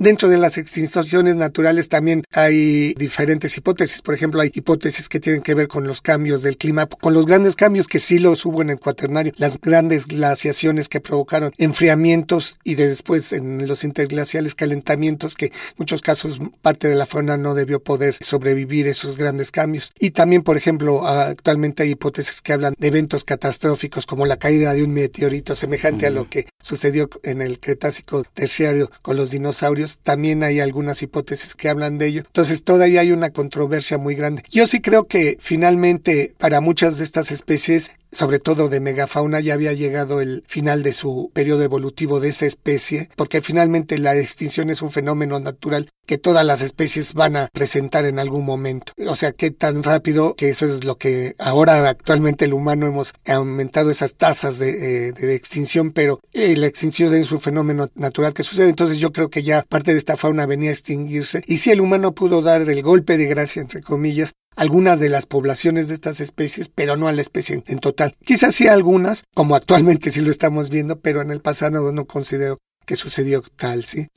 Dentro 0.00 0.28
de 0.28 0.38
las 0.38 0.58
extinciones 0.58 1.36
naturales 1.36 1.88
también 1.88 2.22
hay 2.32 2.94
diferentes 2.94 3.56
hipótesis. 3.56 4.00
Por 4.00 4.14
ejemplo, 4.14 4.40
hay 4.40 4.50
hipótesis 4.54 5.08
que 5.08 5.18
tienen 5.20 5.42
que 5.42 5.54
ver 5.54 5.66
con 5.68 5.86
los 5.86 6.02
cambios 6.02 6.42
del 6.42 6.56
clima, 6.56 6.86
con 6.86 7.14
los 7.14 7.26
grandes 7.26 7.56
cambios 7.56 7.88
que 7.88 7.98
sí 7.98 8.18
los 8.18 8.46
hubo 8.46 8.62
en 8.62 8.70
el 8.70 8.78
cuaternario, 8.78 9.32
las 9.36 9.60
grandes 9.60 10.06
glaciaciones 10.06 10.88
que 10.88 11.00
provocaron 11.00 11.52
enfriamientos 11.58 12.58
y 12.64 12.76
después 12.76 13.32
en 13.32 13.66
los 13.66 13.84
interglaciales 13.84 14.54
calentamientos 14.54 15.34
que 15.34 15.46
en 15.46 15.52
muchos 15.78 16.00
casos 16.00 16.38
parte 16.62 16.88
de 16.88 16.94
la 16.94 17.06
fauna 17.06 17.36
no 17.36 17.54
debió 17.54 17.82
poder 17.82 18.16
sobrevivir 18.20 18.86
esos 18.86 19.16
grandes 19.16 19.50
cambios. 19.50 19.92
Y 19.98 20.10
también, 20.10 20.42
por 20.42 20.56
ejemplo, 20.56 21.06
actualmente 21.06 21.82
hay 21.82 21.90
hipótesis 21.90 22.40
que 22.40 22.52
hablan 22.52 22.74
de 22.78 22.88
eventos 22.88 23.24
catastróficos 23.24 24.06
como 24.06 24.26
la 24.26 24.36
caída 24.36 24.74
de 24.74 24.84
un 24.84 24.92
meteorito 24.92 25.54
semejante 25.54 26.06
a 26.06 26.10
lo 26.10 26.30
que 26.30 26.46
sucedió 26.62 27.08
en 27.24 27.42
el 27.42 27.58
Cretácico 27.58 28.22
terciario 28.34 28.90
con 29.02 29.16
los 29.16 29.30
dinosaurios 29.30 29.67
también 30.02 30.42
hay 30.42 30.60
algunas 30.60 31.02
hipótesis 31.02 31.54
que 31.54 31.68
hablan 31.68 31.98
de 31.98 32.06
ello. 32.06 32.22
Entonces 32.26 32.64
todavía 32.64 33.00
hay 33.00 33.12
una 33.12 33.30
controversia 33.30 33.98
muy 33.98 34.14
grande. 34.14 34.42
Yo 34.50 34.66
sí 34.66 34.80
creo 34.80 35.06
que 35.06 35.36
finalmente 35.40 36.34
para 36.38 36.60
muchas 36.60 36.98
de 36.98 37.04
estas 37.04 37.30
especies 37.30 37.92
sobre 38.10 38.38
todo 38.38 38.68
de 38.68 38.80
megafauna, 38.80 39.40
ya 39.40 39.54
había 39.54 39.72
llegado 39.72 40.20
el 40.20 40.42
final 40.46 40.82
de 40.82 40.92
su 40.92 41.30
periodo 41.34 41.62
evolutivo 41.62 42.20
de 42.20 42.28
esa 42.28 42.46
especie, 42.46 43.10
porque 43.16 43.42
finalmente 43.42 43.98
la 43.98 44.16
extinción 44.16 44.70
es 44.70 44.82
un 44.82 44.90
fenómeno 44.90 45.38
natural 45.40 45.90
que 46.08 46.16
todas 46.16 46.44
las 46.44 46.62
especies 46.62 47.12
van 47.12 47.36
a 47.36 47.48
presentar 47.52 48.06
en 48.06 48.18
algún 48.18 48.44
momento. 48.44 48.94
O 49.06 49.14
sea, 49.14 49.32
qué 49.32 49.50
tan 49.50 49.82
rápido 49.82 50.34
que 50.34 50.48
eso 50.48 50.64
es 50.64 50.82
lo 50.82 50.96
que 50.96 51.34
ahora 51.38 51.86
actualmente 51.86 52.46
el 52.46 52.54
humano 52.54 52.86
hemos 52.86 53.12
aumentado 53.26 53.90
esas 53.90 54.14
tasas 54.14 54.58
de, 54.58 55.08
eh, 55.08 55.34
extinción, 55.34 55.92
pero 55.92 56.20
eh, 56.32 56.56
la 56.56 56.66
extinción 56.66 57.14
es 57.14 57.30
un 57.30 57.40
fenómeno 57.40 57.90
natural 57.94 58.32
que 58.32 58.42
sucede. 58.42 58.70
Entonces 58.70 58.96
yo 58.96 59.12
creo 59.12 59.28
que 59.28 59.42
ya 59.42 59.62
parte 59.62 59.92
de 59.92 59.98
esta 59.98 60.16
fauna 60.16 60.46
venía 60.46 60.70
a 60.70 60.72
extinguirse. 60.72 61.42
Y 61.46 61.58
si 61.58 61.70
el 61.70 61.82
humano 61.82 62.12
pudo 62.12 62.40
dar 62.40 62.62
el 62.62 62.82
golpe 62.82 63.18
de 63.18 63.26
gracia, 63.26 63.60
entre 63.60 63.82
comillas, 63.82 64.32
algunas 64.58 64.98
de 64.98 65.08
las 65.08 65.24
poblaciones 65.24 65.88
de 65.88 65.94
estas 65.94 66.20
especies, 66.20 66.68
pero 66.68 66.96
no 66.96 67.08
a 67.08 67.12
la 67.12 67.22
especie 67.22 67.62
en 67.64 67.78
total. 67.78 68.14
Quizás 68.24 68.56
sí 68.56 68.66
algunas, 68.66 69.24
como 69.32 69.54
actualmente 69.54 70.10
sí 70.10 70.20
lo 70.20 70.30
estamos 70.30 70.68
viendo, 70.68 70.98
pero 70.98 71.22
en 71.22 71.30
el 71.30 71.40
pasado 71.40 71.92
no 71.92 72.04
considero 72.06 72.58
que 72.84 72.96
sucedió 72.96 73.42
tal, 73.56 73.84
¿sí? 73.84 74.08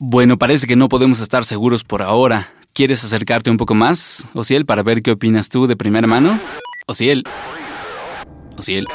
Bueno, 0.00 0.38
parece 0.38 0.66
que 0.66 0.76
no 0.76 0.88
podemos 0.88 1.20
estar 1.20 1.44
seguros 1.44 1.84
por 1.84 2.02
ahora. 2.02 2.52
¿Quieres 2.72 3.04
acercarte 3.04 3.50
un 3.50 3.56
poco 3.56 3.74
más, 3.74 4.26
Ociel, 4.34 4.66
para 4.66 4.82
ver 4.82 5.02
qué 5.02 5.12
opinas 5.12 5.48
tú 5.48 5.66
de 5.66 5.76
primera 5.76 6.06
mano? 6.06 6.38
Ociel. 6.86 7.22
Ociel. 8.56 8.86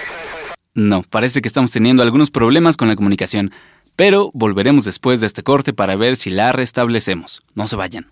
No, 0.74 1.04
parece 1.04 1.42
que 1.42 1.48
estamos 1.48 1.72
teniendo 1.72 2.04
algunos 2.04 2.32
problemas 2.32 2.76
con 2.76 2.90
la 2.90 2.96
comunicación, 2.96 3.52
pero 3.96 4.30
volveremos 4.34 4.84
después 4.84 5.22
de 5.22 5.28
este 5.28 5.44
corte 5.44 5.72
para 5.72 5.96
ver 5.96 6.18
si 6.18 6.32
la 6.32 6.52
restablecemos. 6.52 7.44
No 7.56 7.68
se 7.68 7.76
vayan. 7.76 8.12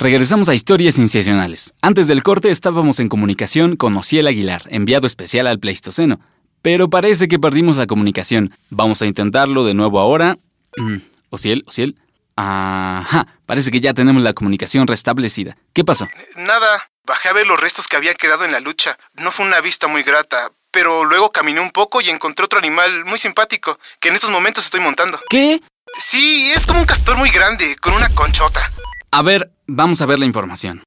Regresamos 0.00 0.48
a 0.48 0.54
Historias 0.54 0.94
Cienciacionales. 0.94 1.74
Antes 1.82 2.08
del 2.08 2.22
corte 2.22 2.50
estábamos 2.50 3.00
en 3.00 3.10
comunicación 3.10 3.76
con 3.76 3.94
Ociel 3.98 4.28
Aguilar, 4.28 4.62
enviado 4.70 5.06
especial 5.06 5.46
al 5.46 5.58
Pleistoceno. 5.58 6.20
Pero 6.62 6.88
parece 6.88 7.28
que 7.28 7.38
perdimos 7.38 7.76
la 7.76 7.86
comunicación. 7.86 8.56
Vamos 8.70 9.02
a 9.02 9.06
intentarlo 9.06 9.62
de 9.62 9.74
nuevo 9.74 10.00
ahora. 10.00 10.38
Mm, 10.78 10.96
Ociel, 11.28 11.64
Ociel. 11.66 12.00
Ajá, 12.34 13.26
parece 13.44 13.70
que 13.70 13.80
ya 13.80 13.92
tenemos 13.92 14.22
la 14.22 14.32
comunicación 14.32 14.86
restablecida. 14.86 15.58
¿Qué 15.74 15.84
pasó? 15.84 16.08
Nada. 16.34 16.88
Bajé 17.04 17.28
a 17.28 17.34
ver 17.34 17.46
los 17.46 17.60
restos 17.60 17.86
que 17.86 17.96
habían 17.96 18.14
quedado 18.14 18.46
en 18.46 18.52
la 18.52 18.60
lucha. 18.60 18.96
No 19.16 19.30
fue 19.30 19.44
una 19.44 19.60
vista 19.60 19.86
muy 19.86 20.02
grata, 20.02 20.50
pero 20.70 21.04
luego 21.04 21.30
caminé 21.30 21.60
un 21.60 21.72
poco 21.72 22.00
y 22.00 22.08
encontré 22.08 22.46
otro 22.46 22.58
animal 22.58 23.04
muy 23.04 23.18
simpático, 23.18 23.78
que 24.00 24.08
en 24.08 24.14
estos 24.14 24.30
momentos 24.30 24.64
estoy 24.64 24.80
montando. 24.80 25.20
¿Qué? 25.28 25.60
Sí, 25.98 26.50
es 26.56 26.64
como 26.64 26.80
un 26.80 26.86
castor 26.86 27.18
muy 27.18 27.28
grande, 27.28 27.76
con 27.76 27.92
una 27.92 28.08
conchota. 28.14 28.72
A 29.12 29.22
ver, 29.22 29.50
vamos 29.66 30.00
a 30.02 30.06
ver 30.06 30.18
la 30.18 30.26
información. 30.26 30.82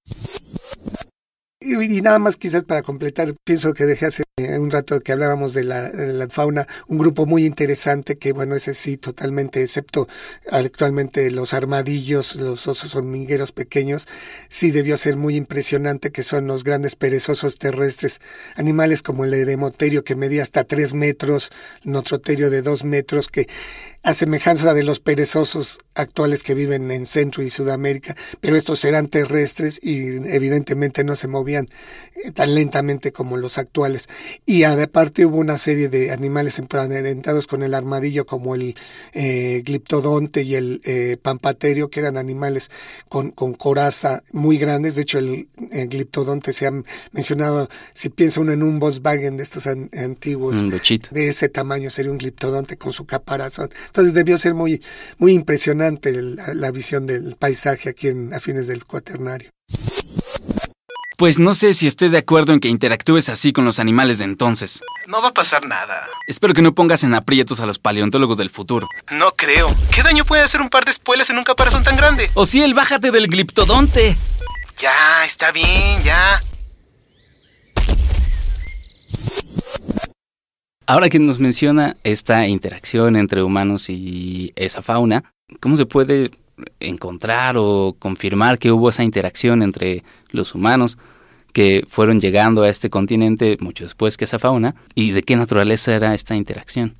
Y, 1.60 2.02
nada 2.02 2.20
más 2.20 2.36
quizás 2.36 2.64
para 2.64 2.82
completar, 2.82 3.36
pienso 3.46 3.74
que 3.74 3.86
dejé 3.86 4.08
hace 4.08 4.24
un 4.60 4.70
rato 4.70 5.00
que 5.00 5.14
hablábamos 5.14 5.54
de 5.54 5.64
la, 5.64 6.28
fauna, 6.30 6.68
un 6.88 6.98
grupo 6.98 7.26
muy 7.26 7.46
interesante 7.46 8.18
que 8.18 8.34
bueno, 8.34 8.56
ese 8.56 8.74
sí 8.74 8.98
totalmente, 8.98 9.62
excepto 9.62 10.08
actualmente 10.52 11.32
los 11.32 11.54
armadillos, 11.54 12.36
los 12.36 12.68
osos 12.68 12.96
hormigueros 12.96 13.54
pequeños, 13.54 14.08
sí 14.50 14.72
debió 14.72 14.98
ser 14.98 15.16
muy 15.16 15.36
impresionante 15.36 16.12
que 16.12 16.24
son 16.24 16.48
los 16.48 16.64
grandes 16.66 16.96
perezosos 16.98 17.60
terrestres, 17.60 18.20
animales 18.56 19.02
como 19.02 19.24
el 19.24 19.34
eremoterio 19.34 20.04
que 20.04 20.16
medía 20.16 20.44
hasta 20.44 20.66
tres 20.66 20.94
metros, 20.94 21.50
notroterio 21.84 22.50
de 22.50 22.62
dos 22.62 22.84
metros, 22.84 23.30
que 23.30 23.48
a 24.04 24.14
semejanza 24.14 24.74
de 24.74 24.84
los 24.84 25.00
perezosos 25.00 25.80
actuales 25.96 26.44
que 26.44 26.54
viven 26.54 26.92
en 26.92 27.06
Centro 27.06 27.42
y 27.42 27.50
Sudamérica, 27.50 28.16
pero 28.42 28.58
estos 28.58 28.84
eran 28.84 29.08
terrestres 29.08 29.80
y 29.82 30.16
evidentemente 30.28 31.06
no 31.06 31.16
se 31.16 31.30
movían 31.30 31.70
eh, 32.16 32.32
tan 32.32 32.54
lentamente 32.54 33.14
como 33.14 33.38
los 33.38 33.58
actuales. 33.58 34.10
Y 34.46 34.64
aparte 34.64 35.26
hubo 35.26 35.38
una 35.38 35.58
serie 35.58 35.88
de 35.88 36.12
animales 36.12 36.60
emparentados 36.60 37.48
con 37.48 37.64
el 37.64 37.74
armadillo 37.74 38.26
como 38.26 38.56
el 38.56 38.76
eh, 39.14 39.62
gliptodonte 39.64 40.44
y 40.44 40.56
el 40.56 40.82
eh, 40.84 41.18
pampaterio, 41.22 41.90
que 41.90 42.02
eran 42.02 42.18
animales 42.18 42.72
con, 43.08 43.32
con, 43.32 43.54
coraza 43.54 44.24
muy 44.34 44.58
grandes. 44.58 44.96
De 44.96 45.04
hecho, 45.04 45.20
el, 45.20 45.48
gliptodonte 45.58 46.52
se 46.52 46.68
ha 46.68 46.72
mencionado, 47.12 47.70
si 47.94 48.10
piensa 48.10 48.42
uno 48.42 48.52
en 48.52 48.64
un 48.64 48.80
Volkswagen 48.80 49.38
de 49.38 49.44
estos 49.44 49.68
antiguos, 49.68 50.58
de 51.12 51.28
ese 51.30 51.48
tamaño 51.48 51.90
sería 51.90 52.12
un 52.12 52.18
gliptodonte 52.18 52.76
con 52.78 52.92
su 52.92 53.06
caparazón. 53.06 53.70
Entonces 53.94 54.16
debió 54.16 54.40
ser 54.40 54.56
muy, 54.56 54.82
muy 55.20 55.34
impresionante 55.34 56.12
la, 56.12 56.72
visión 56.72 57.06
del 57.06 57.36
paisaje 57.36 57.90
aquí 57.90 58.08
en, 58.08 58.34
a 58.34 58.40
fines 58.40 58.66
del 58.66 58.86
cuaternario. 58.86 59.52
Pues 61.16 61.38
no 61.38 61.54
sé 61.54 61.76
si 61.76 61.86
estoy 61.86 62.10
de 62.10 62.18
acuerdo 62.18 62.54
en 62.54 62.60
que 62.60 62.70
interactúes 62.70 63.30
así 63.30 63.54
con 63.54 63.66
los 63.66 63.78
animales 63.78 64.18
de 64.18 64.24
entonces. 64.24 64.82
No 65.06 65.22
va 65.22 65.28
a 65.28 65.34
pasar 65.36 65.68
nada. 65.68 66.08
Espero 66.28 66.56
que 66.56 66.64
no 66.64 66.74
pongas 66.74 67.04
en 67.04 67.14
aprietos 67.14 67.60
a 67.60 67.68
los 67.68 67.78
paleontólogos 67.78 68.40
del 68.40 68.50
futuro. 68.50 68.88
No 69.12 69.32
creo. 69.34 69.68
¿Qué 69.92 70.02
daño 70.02 70.26
puede 70.26 70.42
hacer 70.42 70.60
un 70.60 70.70
par 70.70 70.86
de 70.86 70.92
espuelas 70.92 71.30
en 71.30 71.38
un 71.38 71.44
caparazón 71.44 71.84
tan 71.84 71.96
grande? 71.96 72.32
O 72.34 72.48
si 72.48 72.64
el 72.64 72.74
bájate 72.74 73.12
del 73.12 73.28
gliptodonte. 73.28 74.18
Ya, 74.80 75.24
está 75.24 75.52
bien, 75.52 76.02
ya. 76.04 76.42
Ahora 80.86 81.10
que 81.10 81.18
nos 81.18 81.40
menciona 81.40 81.96
esta 82.04 82.46
interacción 82.48 83.16
entre 83.16 83.42
humanos 83.42 83.90
y 83.90 84.52
esa 84.58 84.82
fauna, 84.82 85.24
¿cómo 85.62 85.78
se 85.78 85.86
puede 85.86 86.32
encontrar 86.82 87.56
o 87.58 87.96
confirmar 87.98 88.60
que 88.60 88.72
hubo 88.72 88.90
esa 88.90 89.04
interacción 89.04 89.64
entre 89.64 90.04
los 90.30 90.54
humanos 90.56 90.98
que 91.54 91.86
fueron 91.88 92.20
llegando 92.20 92.64
a 92.64 92.70
este 92.70 92.90
continente 92.90 93.58
mucho 93.62 93.86
después 93.86 94.18
que 94.18 94.26
esa 94.26 94.40
fauna 94.40 94.76
y 94.94 95.12
de 95.12 95.24
qué 95.24 95.38
naturaleza 95.38 95.96
era 95.96 96.14
esta 96.14 96.36
interacción? 96.36 96.96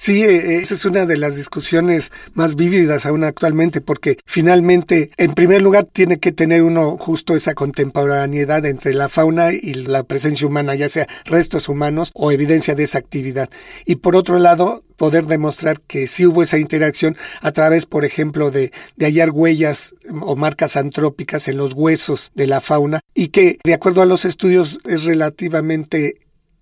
Sí, 0.00 0.22
eh, 0.22 0.58
esa 0.58 0.74
es 0.74 0.84
una 0.84 1.06
de 1.06 1.16
las 1.16 1.34
discusiones 1.34 2.12
más 2.32 2.54
vívidas 2.54 3.04
aún 3.04 3.24
actualmente, 3.24 3.80
porque 3.80 4.18
finalmente, 4.26 5.10
en 5.16 5.34
primer 5.34 5.60
lugar, 5.60 5.88
tiene 5.92 6.18
que 6.18 6.30
tener 6.30 6.62
uno 6.62 6.96
justo 6.96 7.34
esa 7.34 7.54
contemporaneidad 7.54 8.64
entre 8.64 8.94
la 8.94 9.08
fauna 9.08 9.52
y 9.52 9.74
la 9.74 10.04
presencia 10.04 10.46
humana, 10.46 10.76
ya 10.76 10.88
sea 10.88 11.08
restos 11.24 11.68
humanos 11.68 12.12
o 12.14 12.30
evidencia 12.30 12.76
de 12.76 12.84
esa 12.84 12.98
actividad. 12.98 13.50
Y 13.86 13.96
por 13.96 14.14
otro 14.14 14.38
lado, 14.38 14.84
poder 14.96 15.26
demostrar 15.26 15.80
que 15.80 16.06
sí 16.06 16.26
hubo 16.26 16.44
esa 16.44 16.60
interacción 16.60 17.16
a 17.40 17.50
través, 17.50 17.86
por 17.86 18.04
ejemplo, 18.04 18.52
de, 18.52 18.70
de 18.96 19.06
hallar 19.06 19.30
huellas 19.32 19.96
o 20.22 20.36
marcas 20.36 20.76
antrópicas 20.76 21.48
en 21.48 21.56
los 21.56 21.72
huesos 21.72 22.30
de 22.36 22.46
la 22.46 22.60
fauna 22.60 23.00
y 23.14 23.28
que, 23.28 23.58
de 23.64 23.74
acuerdo 23.74 24.02
a 24.02 24.06
los 24.06 24.24
estudios, 24.24 24.78
es 24.84 25.02
relativamente 25.02 26.18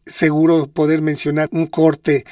seguro 0.07 0.69
poder 0.69 1.03
mencionar 1.03 1.49
un 1.51 1.67
corte 1.67 2.25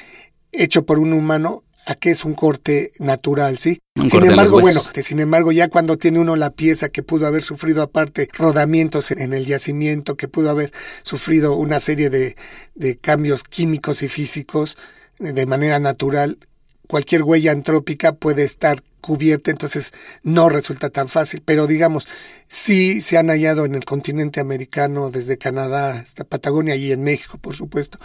hecho 0.63 0.85
por 0.85 0.99
un 0.99 1.13
humano 1.13 1.63
a 1.85 1.95
que 1.95 2.09
es 2.11 2.25
un 2.25 2.33
corte 2.33 2.91
natural, 2.99 3.59
¿sí? 3.59 3.79
sin 4.09 4.25
embargo, 4.25 4.59
bueno, 4.59 4.81
que 4.91 5.03
sin 5.03 5.19
embargo 5.19 5.51
ya 5.51 5.67
cuando 5.67 5.97
tiene 5.97 6.19
uno 6.19 6.35
la 6.35 6.49
pieza 6.49 6.89
que 6.89 7.03
pudo 7.03 7.27
haber 7.27 7.43
sufrido 7.43 7.83
aparte 7.83 8.27
rodamientos 8.33 9.11
en 9.11 9.33
el 9.33 9.45
yacimiento, 9.45 10.17
que 10.17 10.27
pudo 10.27 10.49
haber 10.49 10.73
sufrido 11.03 11.55
una 11.55 11.79
serie 11.79 12.09
de, 12.09 12.35
de 12.73 12.97
cambios 12.97 13.43
químicos 13.43 14.01
y 14.01 14.09
físicos 14.09 14.77
de 15.19 15.45
manera 15.45 15.79
natural, 15.79 16.39
cualquier 16.87 17.23
huella 17.23 17.51
antrópica 17.51 18.13
puede 18.13 18.43
estar 18.43 18.83
cubierta, 19.01 19.51
entonces 19.51 19.93
no 20.23 20.49
resulta 20.49 20.89
tan 20.89 21.07
fácil. 21.07 21.41
Pero 21.45 21.67
digamos, 21.67 22.07
sí 22.47 23.01
se 23.01 23.17
han 23.17 23.27
hallado 23.27 23.65
en 23.65 23.75
el 23.75 23.85
continente 23.85 24.39
americano, 24.39 25.11
desde 25.11 25.37
Canadá 25.37 25.99
hasta 25.99 26.23
Patagonia 26.23 26.75
y 26.75 26.91
en 26.91 27.03
México, 27.03 27.37
por 27.37 27.55
supuesto, 27.55 27.99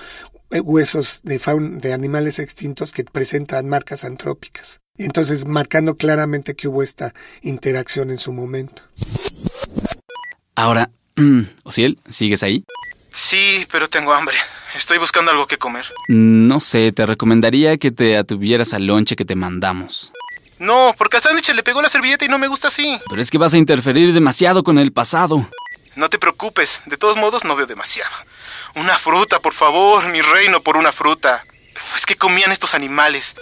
eh, 0.51 0.61
huesos 0.61 1.21
de, 1.23 1.41
de 1.81 1.93
animales 1.93 2.39
extintos 2.39 2.93
que 2.93 3.05
presentan 3.05 3.69
marcas 3.69 4.05
antrópicas. 4.05 4.81
Entonces, 4.99 5.47
marcando 5.47 5.97
claramente 5.97 6.55
que 6.55 6.69
hubo 6.69 6.83
esta 6.83 7.15
interacción 7.41 8.11
en 8.11 8.19
su 8.19 8.33
momento. 8.33 8.83
Ahora, 10.55 10.91
Ociel, 11.63 11.99
¿sigues 12.09 12.43
ahí? 12.43 12.65
Sí, 13.13 13.67
pero 13.73 13.89
tengo 13.89 14.13
hambre. 14.13 14.37
Estoy 14.75 14.99
buscando 14.99 15.31
algo 15.31 15.47
que 15.47 15.59
comer. 15.59 15.87
No 16.09 16.61
sé, 16.61 16.93
te 16.93 17.07
recomendaría 17.07 17.77
que 17.79 17.91
te 17.91 18.17
atuvieras 18.17 18.73
al 18.75 18.87
lonche 18.87 19.17
que 19.17 19.25
te 19.25 19.35
mandamos. 19.35 20.13
No, 20.59 20.95
porque 20.97 21.17
a 21.17 21.21
sándwich 21.21 21.53
le 21.55 21.63
pegó 21.63 21.83
la 21.83 21.89
servilleta 21.89 22.25
y 22.25 22.29
no 22.29 22.39
me 22.39 22.47
gusta 22.47 22.69
así. 22.69 23.01
Pero 23.09 23.23
es 23.23 23.31
que 23.31 23.39
vas 23.39 23.55
a 23.55 23.59
interferir 23.59 24.13
demasiado 24.13 24.63
con 24.63 24.79
el 24.79 24.93
pasado. 24.93 25.49
No 25.97 26.09
te 26.09 26.19
preocupes, 26.19 26.83
de 26.87 26.97
todos 26.97 27.17
modos 27.17 27.45
no 27.45 27.57
veo 27.57 27.67
demasiado. 27.67 28.11
Una 28.77 28.97
fruta, 28.97 29.41
por 29.41 29.55
favor, 29.55 30.09
mi 30.13 30.21
reino 30.21 30.63
por 30.63 30.77
una 30.77 30.93
fruta. 30.93 31.45
Pues, 31.91 32.07
¿qué 32.07 32.15
comían 32.15 32.53
estos 32.53 32.75
animales? 32.75 33.37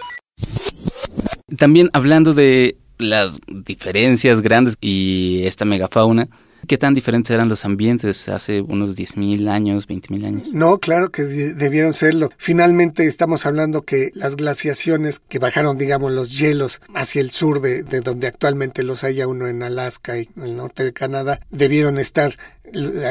También 1.56 1.90
hablando 1.92 2.34
de 2.34 2.76
las 2.98 3.38
diferencias 3.46 4.40
grandes 4.40 4.76
y 4.80 5.42
esta 5.44 5.64
megafauna, 5.64 6.28
¿Qué 6.68 6.76
tan 6.76 6.92
diferentes 6.92 7.30
eran 7.30 7.48
los 7.48 7.64
ambientes 7.64 8.28
hace 8.28 8.60
unos 8.60 8.94
10.000 8.94 9.48
años, 9.48 9.88
20.000 9.88 10.26
años? 10.26 10.52
No, 10.52 10.78
claro 10.78 11.10
que 11.10 11.22
debieron 11.22 11.94
serlo. 11.94 12.28
Finalmente 12.36 13.06
estamos 13.06 13.46
hablando 13.46 13.82
que 13.82 14.10
las 14.14 14.36
glaciaciones 14.36 15.18
que 15.18 15.38
bajaron, 15.38 15.78
digamos, 15.78 16.12
los 16.12 16.38
hielos 16.38 16.82
hacia 16.94 17.22
el 17.22 17.30
sur 17.30 17.62
de, 17.62 17.84
de 17.84 18.02
donde 18.02 18.26
actualmente 18.26 18.82
los 18.82 19.02
haya 19.02 19.26
uno 19.26 19.48
en 19.48 19.62
Alaska 19.62 20.18
y 20.18 20.28
en 20.36 20.42
el 20.42 20.56
norte 20.58 20.84
de 20.84 20.92
Canadá, 20.92 21.40
debieron 21.50 21.96
estar 21.96 22.36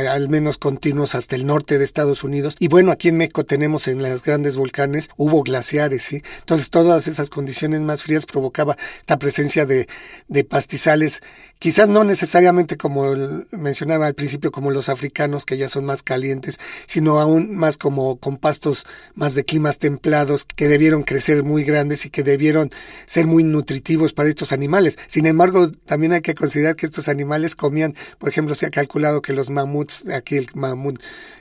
al 0.10 0.30
menos 0.30 0.60
continuos 0.60 1.16
hasta 1.16 1.36
el 1.36 1.48
norte 1.48 1.80
de 1.80 1.84
Estados 1.84 2.24
Unidos. 2.24 2.56
Y 2.60 2.68
bueno, 2.68 2.92
aquí 2.92 3.10
en 3.10 3.18
México 3.18 3.44
tenemos 3.44 3.88
en 3.88 4.04
las 4.04 4.24
grandes 4.24 4.56
volcanes, 4.56 5.10
hubo 5.18 5.42
glaciares, 5.42 6.04
¿sí? 6.04 6.22
Entonces 6.40 6.70
todas 6.70 7.08
esas 7.08 7.32
condiciones 7.32 7.82
más 7.82 8.04
frías 8.04 8.28
provocaba 8.28 8.78
esta 9.00 9.18
presencia 9.18 9.66
de 9.66 9.88
pastizales, 10.44 11.22
quizás 11.60 11.90
no 11.90 12.04
necesariamente 12.04 12.78
como 12.78 13.16
mencionaba 13.52 14.08
al 14.08 14.14
principio, 14.14 14.52
como 14.52 14.72
los 14.72 14.90
africanos, 14.90 15.46
que 15.46 15.58
ya 15.58 15.70
son 15.70 15.86
más 15.86 16.04
calientes, 16.04 16.60
sino 16.88 17.20
aún 17.20 17.56
más 17.56 17.78
como 17.78 18.18
con 18.18 18.38
pastos 18.38 18.86
más 19.16 19.36
de 19.36 19.46
climas 19.46 19.80
templados, 19.80 20.46
que 20.46 20.68
debieron 20.68 21.04
crecer 21.04 21.44
muy 21.44 21.64
grandes 21.64 22.06
y 22.06 22.10
que 22.10 22.24
debieron 22.24 22.72
ser 23.06 23.26
muy 23.26 23.44
nutritivos 23.44 24.14
para 24.14 24.30
estos 24.30 24.52
animales. 24.52 24.98
Sin 25.08 25.26
embargo, 25.26 25.72
también 25.86 26.14
hay 26.14 26.22
que 26.22 26.36
considerar 26.36 26.76
que 26.76 26.86
estos 26.86 27.08
animales 27.08 27.56
comían, 27.56 27.96
por 28.20 28.30
ejemplo, 28.30 28.56
se 28.56 28.66
ha 28.66 28.70
calculado 28.70 29.22
que 29.22 29.34
los 29.34 29.50
mamuts, 29.50 30.08
aquí 30.10 30.38
el 30.38 30.50
mamut, 30.54 31.00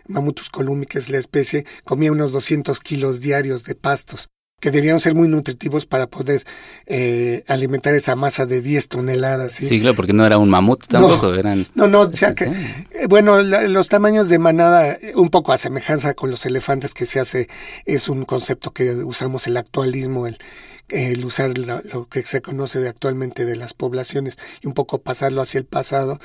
Mamutus 0.08 0.50
columbi, 0.50 0.86
que 0.86 0.98
es 0.98 1.10
la 1.10 1.18
especie, 1.18 1.66
comía 1.84 2.12
unos 2.12 2.30
200 2.30 2.78
kilos 2.80 3.20
diarios 3.20 3.64
de 3.64 3.74
pastos 3.74 4.28
que 4.60 4.70
debían 4.70 5.00
ser 5.00 5.14
muy 5.14 5.28
nutritivos 5.28 5.84
para 5.84 6.06
poder 6.06 6.44
eh, 6.86 7.44
alimentar 7.46 7.94
esa 7.94 8.16
masa 8.16 8.46
de 8.46 8.62
10 8.62 8.88
toneladas. 8.88 9.52
¿sí? 9.52 9.80
claro, 9.80 9.94
porque 9.94 10.14
no 10.14 10.24
era 10.24 10.38
un 10.38 10.48
mamut 10.48 10.86
tampoco, 10.86 11.34
eran... 11.34 11.66
No, 11.74 11.86
no, 11.86 12.02
o 12.02 12.12
sea 12.12 12.34
que, 12.34 12.44
eh, 12.44 13.06
bueno, 13.08 13.42
los 13.42 13.88
tamaños 13.88 14.30
de 14.30 14.38
manada, 14.38 14.92
eh, 14.92 15.12
un 15.14 15.28
poco 15.28 15.52
a 15.52 15.58
semejanza 15.58 16.14
con 16.14 16.30
los 16.30 16.46
elefantes 16.46 16.94
que 16.94 17.04
se 17.04 17.20
hace, 17.20 17.48
es 17.84 18.08
un 18.08 18.24
concepto 18.24 18.70
que 18.70 18.94
usamos 18.94 19.46
el 19.46 19.58
actualismo, 19.58 20.26
el 20.26 20.38
el 20.88 21.24
usar 21.24 21.56
lo, 21.58 22.08
que 22.08 22.22
se 22.22 22.40
conoce 22.40 22.86
actualmente 22.88 23.44
de 23.44 23.56
las 23.56 23.74
poblaciones 23.74 24.36
y 24.62 24.66
un 24.66 24.74
poco 24.74 25.00
pasarlo 25.02 25.42
hacia 25.42 25.58
el 25.58 25.64
pasado, 25.64 26.20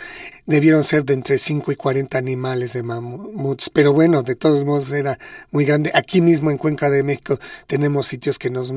debieron 0.46 0.84
ser 0.84 1.04
de 1.06 1.14
entre 1.14 1.38
5 1.38 1.72
y 1.72 1.76
40 1.76 2.18
animales 2.18 2.74
de 2.74 2.84
mamuts, 2.84 3.70
pero 3.70 3.94
bueno, 3.94 4.24
de 4.24 4.36
todos 4.36 4.66
modos 4.66 4.92
era 4.92 5.18
muy 5.52 5.66
grande. 5.66 5.92
Aquí 5.94 6.22
mismo 6.22 6.52
en 6.52 6.58
Cuenca 6.58 6.90
de 6.90 7.04
México 7.04 7.40
tenemos 7.68 8.08
sitios 8.08 8.38
que 8.38 8.50
nos 8.50 8.74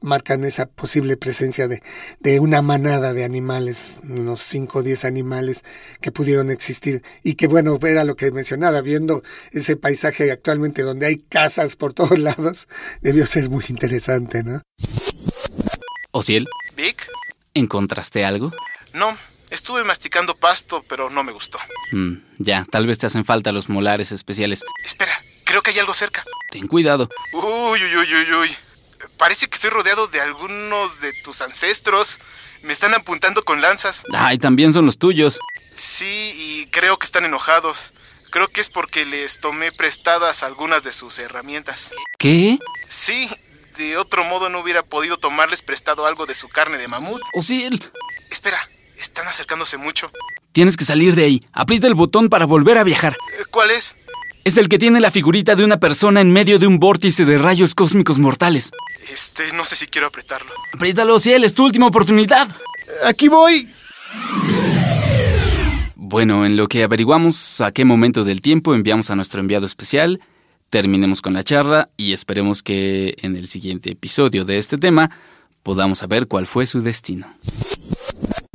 marcan 0.00 0.44
esa 0.44 0.66
posible 0.66 1.16
presencia 1.16 1.68
de, 1.68 1.82
de 2.20 2.40
una 2.40 2.62
manada 2.62 3.12
de 3.12 3.24
animales, 3.24 3.98
unos 4.04 4.40
5 4.42 4.78
o 4.78 4.82
10 4.82 5.04
animales 5.04 5.64
que 6.00 6.12
pudieron 6.12 6.50
existir 6.50 7.02
y 7.22 7.34
que 7.34 7.46
bueno, 7.46 7.78
era 7.82 8.04
lo 8.04 8.16
que 8.16 8.30
mencionaba, 8.30 8.80
viendo 8.80 9.22
ese 9.52 9.76
paisaje 9.76 10.30
actualmente 10.30 10.82
donde 10.82 11.06
hay 11.06 11.16
casas 11.16 11.76
por 11.76 11.94
todos 11.94 12.18
lados, 12.18 12.68
debió 13.02 13.26
ser 13.26 13.50
muy 13.50 13.64
interesante, 13.68 14.44
¿no? 14.44 14.62
Ociel. 16.10 16.46
¿Vic? 16.74 17.06
¿Encontraste 17.54 18.24
algo? 18.24 18.52
No, 18.94 19.16
estuve 19.50 19.84
masticando 19.84 20.34
pasto, 20.34 20.82
pero 20.88 21.10
no 21.10 21.22
me 21.22 21.32
gustó. 21.32 21.58
Mm, 21.92 22.14
ya, 22.38 22.66
tal 22.70 22.86
vez 22.86 22.98
te 22.98 23.06
hacen 23.06 23.24
falta 23.24 23.52
los 23.52 23.68
molares 23.68 24.10
especiales. 24.12 24.64
Espera, 24.84 25.12
creo 25.44 25.62
que 25.62 25.70
hay 25.70 25.78
algo 25.78 25.92
cerca. 25.92 26.24
Ten 26.50 26.66
cuidado. 26.66 27.08
Uy, 27.34 27.84
uy, 27.84 27.96
uy, 27.96 28.14
uy, 28.14 28.32
uy. 28.34 28.56
Parece 29.18 29.48
que 29.48 29.56
estoy 29.56 29.70
rodeado 29.70 30.06
de 30.06 30.20
algunos 30.20 31.00
de 31.00 31.12
tus 31.24 31.42
ancestros. 31.42 32.18
Me 32.62 32.72
están 32.72 32.94
apuntando 32.94 33.44
con 33.44 33.60
lanzas. 33.60 34.02
Ay, 34.12 34.38
también 34.38 34.72
son 34.72 34.86
los 34.86 34.98
tuyos. 34.98 35.38
Sí, 35.76 36.32
y 36.34 36.66
creo 36.70 36.98
que 36.98 37.06
están 37.06 37.24
enojados. 37.24 37.92
Creo 38.30 38.48
que 38.48 38.60
es 38.60 38.68
porque 38.68 39.04
les 39.06 39.40
tomé 39.40 39.72
prestadas 39.72 40.42
algunas 40.42 40.84
de 40.84 40.92
sus 40.92 41.18
herramientas. 41.18 41.92
¿Qué? 42.18 42.58
Sí, 42.88 43.28
de 43.78 43.96
otro 43.96 44.24
modo 44.24 44.48
no 44.48 44.60
hubiera 44.60 44.82
podido 44.82 45.16
tomarles 45.16 45.62
prestado 45.62 46.06
algo 46.06 46.26
de 46.26 46.34
su 46.34 46.48
carne 46.48 46.76
de 46.78 46.88
mamut. 46.88 47.22
¿O 47.32 47.42
sí 47.42 47.64
él? 47.64 47.82
Espera, 48.30 48.58
están 48.98 49.26
acercándose 49.28 49.76
mucho. 49.76 50.10
Tienes 50.52 50.76
que 50.76 50.84
salir 50.84 51.14
de 51.14 51.24
ahí. 51.24 51.46
Aprieta 51.52 51.86
el 51.86 51.94
botón 51.94 52.28
para 52.28 52.44
volver 52.44 52.76
a 52.76 52.84
viajar. 52.84 53.14
Eh, 53.14 53.44
¿Cuál 53.50 53.70
es? 53.70 53.94
Es 54.44 54.56
el 54.56 54.68
que 54.68 54.78
tiene 54.78 54.98
la 54.98 55.12
figurita 55.12 55.54
de 55.54 55.64
una 55.64 55.78
persona 55.78 56.20
en 56.20 56.32
medio 56.32 56.58
de 56.58 56.66
un 56.66 56.78
vórtice 56.78 57.24
de 57.24 57.38
rayos 57.38 57.74
cósmicos 57.74 58.18
mortales. 58.18 58.70
Este, 59.12 59.52
no 59.52 59.64
sé 59.64 59.76
si 59.76 59.86
quiero 59.86 60.08
apretarlo. 60.08 60.52
Apriétalo, 60.74 61.16
él 61.24 61.44
es 61.44 61.54
tu 61.54 61.64
última 61.64 61.86
oportunidad. 61.86 62.48
Aquí 63.04 63.28
voy. 63.28 63.72
Bueno, 65.94 66.44
en 66.46 66.56
lo 66.56 66.66
que 66.66 66.82
averiguamos 66.82 67.60
a 67.60 67.70
qué 67.70 67.84
momento 67.84 68.24
del 68.24 68.40
tiempo 68.40 68.74
enviamos 68.74 69.10
a 69.10 69.16
nuestro 69.16 69.40
enviado 69.40 69.66
especial, 69.66 70.20
terminemos 70.70 71.22
con 71.22 71.34
la 71.34 71.44
charla 71.44 71.90
y 71.96 72.12
esperemos 72.12 72.62
que 72.62 73.16
en 73.22 73.36
el 73.36 73.48
siguiente 73.48 73.90
episodio 73.90 74.44
de 74.44 74.58
este 74.58 74.78
tema 74.78 75.10
podamos 75.62 75.98
saber 75.98 76.28
cuál 76.28 76.46
fue 76.46 76.66
su 76.66 76.82
destino. 76.82 77.26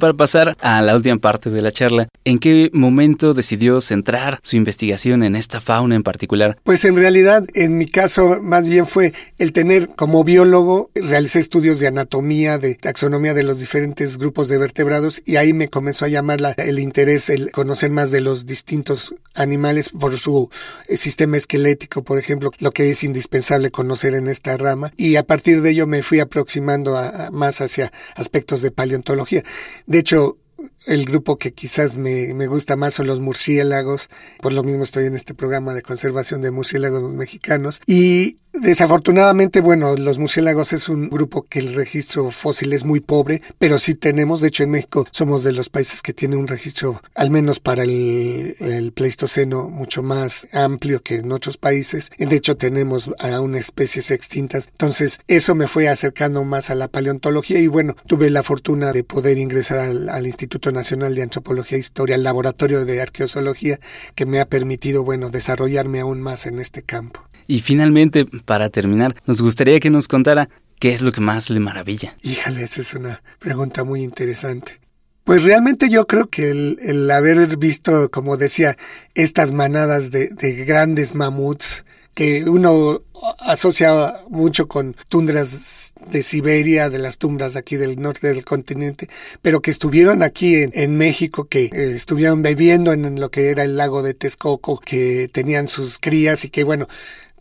Para 0.04 0.16
pasar 0.16 0.58
a 0.60 0.82
la 0.82 0.98
última 0.98 1.18
parte 1.18 1.50
de 1.50 1.62
la 1.62 1.72
charla, 1.72 2.10
¿en 2.26 2.38
qué 2.38 2.70
momento 2.74 3.34
decidió 3.34 3.80
centrar 3.80 4.42
su 4.44 4.58
investigación 4.58 5.24
en 5.24 5.38
esta 5.38 5.62
fauna 5.62 5.96
en 5.96 6.04
particular? 6.04 6.58
Pues 6.64 6.84
en 6.84 6.98
realidad, 6.98 7.46
en 7.54 7.78
mi 7.78 7.86
caso, 7.86 8.42
más 8.42 8.66
bien 8.66 8.86
fue 8.86 9.14
el 9.38 9.54
tener 9.54 9.88
como 9.96 10.26
biólogo, 10.26 10.92
realicé 10.94 11.40
estudios 11.40 11.80
de 11.80 11.88
anatomía, 11.88 12.58
de 12.58 12.76
taxonomía 12.76 13.34
de 13.34 13.44
los 13.44 13.62
diferentes 13.62 14.18
grupos 14.18 14.50
de 14.50 14.58
vertebrados 14.58 15.22
y 15.26 15.38
ahí 15.38 15.54
me 15.54 15.70
comenzó 15.70 16.04
a 16.04 16.10
llamar 16.10 16.54
el 16.58 16.80
interés, 16.80 17.30
el 17.30 17.52
conocer 17.52 17.90
más 17.90 18.12
de 18.12 18.20
los 18.20 18.46
distintos 18.46 19.16
animales 19.36 19.88
por 19.88 20.18
su 20.20 20.50
eh, 20.90 20.98
sistema 20.98 21.38
esquelético, 21.38 22.04
por 22.04 22.20
ejemplo, 22.20 22.52
lo 22.60 22.72
que 22.72 22.90
es 22.90 23.06
indispensable 23.06 23.72
conocer 23.72 24.16
en 24.16 24.28
esta 24.28 24.58
rama 24.58 24.92
y 24.98 25.16
a 25.16 25.24
partir 25.24 25.62
de 25.62 25.70
ello 25.70 25.88
me 25.88 26.04
fui 26.04 26.20
aproximando 26.20 27.00
más 27.32 27.62
hacia 27.62 27.94
aspectos 28.16 28.62
de 28.62 28.72
paleontología. 28.72 29.44
De 29.94 30.00
hecho, 30.00 30.40
el 30.88 31.06
grupo 31.06 31.38
que 31.38 31.54
quizás 31.54 31.98
me, 31.98 32.34
me, 32.34 32.48
gusta 32.48 32.76
más 32.76 32.96
son 32.96 33.06
los 33.06 33.20
murciélagos. 33.20 34.10
Por 34.42 34.52
lo 34.52 34.64
mismo 34.64 34.84
estoy 34.84 35.06
en 35.06 35.14
este 35.14 35.36
programa 35.36 35.76
de 35.76 35.84
conservación 35.84 36.42
de 36.42 36.50
murciélagos 36.50 37.14
mexicanos. 37.14 37.80
Y 37.86 38.38
Desafortunadamente, 38.54 39.62
bueno, 39.62 39.96
los 39.96 40.20
murciélagos 40.20 40.74
es 40.74 40.88
un 40.88 41.10
grupo 41.10 41.42
que 41.42 41.58
el 41.58 41.74
registro 41.74 42.30
fósil 42.30 42.72
es 42.74 42.86
muy 42.86 43.00
pobre, 43.00 43.42
pero 43.58 43.80
sí 43.80 43.96
tenemos, 43.96 44.42
de 44.42 44.50
hecho 44.50 44.62
en 44.62 44.70
México 44.70 45.08
somos 45.10 45.44
de 45.44 45.54
los 45.54 45.70
países 45.70 46.04
que 46.04 46.14
tienen 46.14 46.38
un 46.38 46.48
registro, 46.48 47.02
al 47.16 47.32
menos 47.32 47.60
para 47.60 47.82
el, 47.84 48.92
Pleistoceno, 48.94 49.70
mucho 49.70 50.04
más 50.04 50.48
amplio 50.54 51.02
que 51.02 51.16
en 51.16 51.32
otros 51.32 51.58
países. 51.58 52.12
De 52.16 52.36
hecho 52.36 52.56
tenemos 52.56 53.10
aún 53.18 53.56
especies 53.56 54.12
extintas. 54.12 54.68
Entonces, 54.68 55.20
eso 55.28 55.56
me 55.56 55.68
fue 55.68 55.90
acercando 55.90 56.44
más 56.44 56.70
a 56.70 56.76
la 56.76 56.90
paleontología 56.90 57.60
y 57.60 57.66
bueno, 57.66 57.96
tuve 58.06 58.30
la 58.30 58.44
fortuna 58.44 58.94
de 58.94 59.04
poder 59.04 59.40
ingresar 59.40 59.80
al, 59.80 60.10
al 60.10 60.28
Instituto 60.28 60.72
Nacional 60.72 61.16
de 61.16 61.24
Antropología 61.24 61.78
e 61.78 61.80
Historia, 61.80 62.16
al 62.18 62.24
laboratorio 62.24 62.86
de 62.86 63.02
arqueozoología, 63.02 63.80
que 64.14 64.28
me 64.28 64.40
ha 64.40 64.46
permitido, 64.46 65.04
bueno, 65.04 65.32
desarrollarme 65.32 66.02
aún 66.02 66.22
más 66.22 66.46
en 66.46 66.60
este 66.60 66.84
campo. 66.84 67.20
Y 67.48 67.60
finalmente, 67.60 68.26
para 68.46 68.70
terminar, 68.70 69.16
nos 69.26 69.42
gustaría 69.42 69.80
que 69.80 69.90
nos 69.90 70.08
contara 70.08 70.50
qué 70.80 70.94
es 70.94 71.02
lo 71.02 71.12
que 71.12 71.22
más 71.22 71.50
le 71.50 71.60
maravilla. 71.60 72.16
Híjale, 72.22 72.64
esa 72.64 72.82
es 72.82 72.94
una 72.94 73.22
pregunta 73.40 73.84
muy 73.84 74.04
interesante. 74.04 74.80
Pues 75.24 75.46
realmente 75.46 75.90
yo 75.90 76.06
creo 76.06 76.30
que 76.30 76.50
el, 76.50 77.10
haber 77.10 77.56
visto, 77.56 78.12
como 78.12 78.36
decía, 78.36 78.76
estas 79.16 79.54
manadas 79.54 80.12
de, 80.12 80.28
de, 80.28 80.66
grandes 80.66 81.16
mamuts 81.16 81.86
que 82.14 82.44
uno 82.44 83.02
asocia 83.40 84.14
mucho 84.30 84.68
con 84.68 84.96
tundras 85.10 85.94
de 86.12 86.22
Siberia, 86.24 86.90
de 86.90 87.00
las 87.00 87.18
tundras 87.18 87.56
aquí 87.56 87.78
del 87.78 88.02
norte 88.02 88.28
del 88.28 88.44
continente, 88.44 89.08
pero 89.42 89.62
que 89.62 89.72
estuvieron 89.72 90.22
aquí 90.22 90.56
en, 90.56 90.72
en 90.74 90.98
México, 90.98 91.46
que 91.46 91.66
eh, 91.66 91.94
estuvieron 91.96 92.42
bebiendo 92.42 92.92
en 92.92 93.20
lo 93.20 93.32
que 93.32 93.50
era 93.50 93.64
el 93.64 93.78
lago 93.78 94.04
de 94.04 94.14
Texcoco, 94.14 94.78
que 94.80 95.30
tenían 95.32 95.68
sus 95.70 96.00
crías 96.00 96.44
y 96.44 96.50
que 96.50 96.66
bueno, 96.66 96.88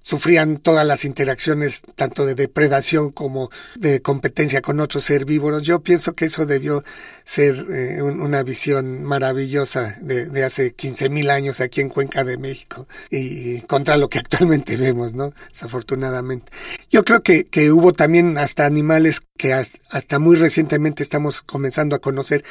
sufrían 0.03 0.59
todas 0.59 0.87
las 0.87 1.05
interacciones 1.05 1.83
tanto 1.95 2.27
de 2.27 2.35
depredación 2.35 3.11
como 3.11 3.51
de 3.77 4.03
competencia 4.03 4.61
con 4.61 4.81
otros 4.81 5.09
herbívoros. 5.11 5.63
Yo 5.63 5.81
pienso 5.81 6.15
que 6.15 6.27
eso 6.27 6.45
debió 6.47 6.85
ser 7.25 7.67
eh, 7.71 8.03
una 8.03 8.43
visión 8.43 9.03
maravillosa 9.05 9.97
de, 10.01 10.27
de 10.27 10.45
hace 10.45 10.73
15 10.75 11.09
mil 11.09 11.31
años 11.31 11.61
aquí 11.61 11.81
en 11.81 11.89
Cuenca 11.89 12.25
de 12.25 12.37
México 12.37 12.87
y 13.11 13.61
contra 13.63 13.97
lo 13.97 14.09
que 14.09 14.19
actualmente 14.21 14.77
vemos, 14.77 15.15
¿no? 15.15 15.33
Desafortunadamente. 15.51 16.53
Yo 16.91 17.05
creo 17.05 17.23
que, 17.23 17.45
que 17.45 17.73
hubo 17.73 17.93
también 17.93 18.39
hasta 18.39 18.67
animales 18.67 19.23
que 19.39 19.55
hasta 19.55 20.19
muy 20.19 20.37
recientemente 20.37 21.03
estamos 21.03 21.43
comenzando 21.43 21.97
a 21.97 22.01
conocer 22.01 22.45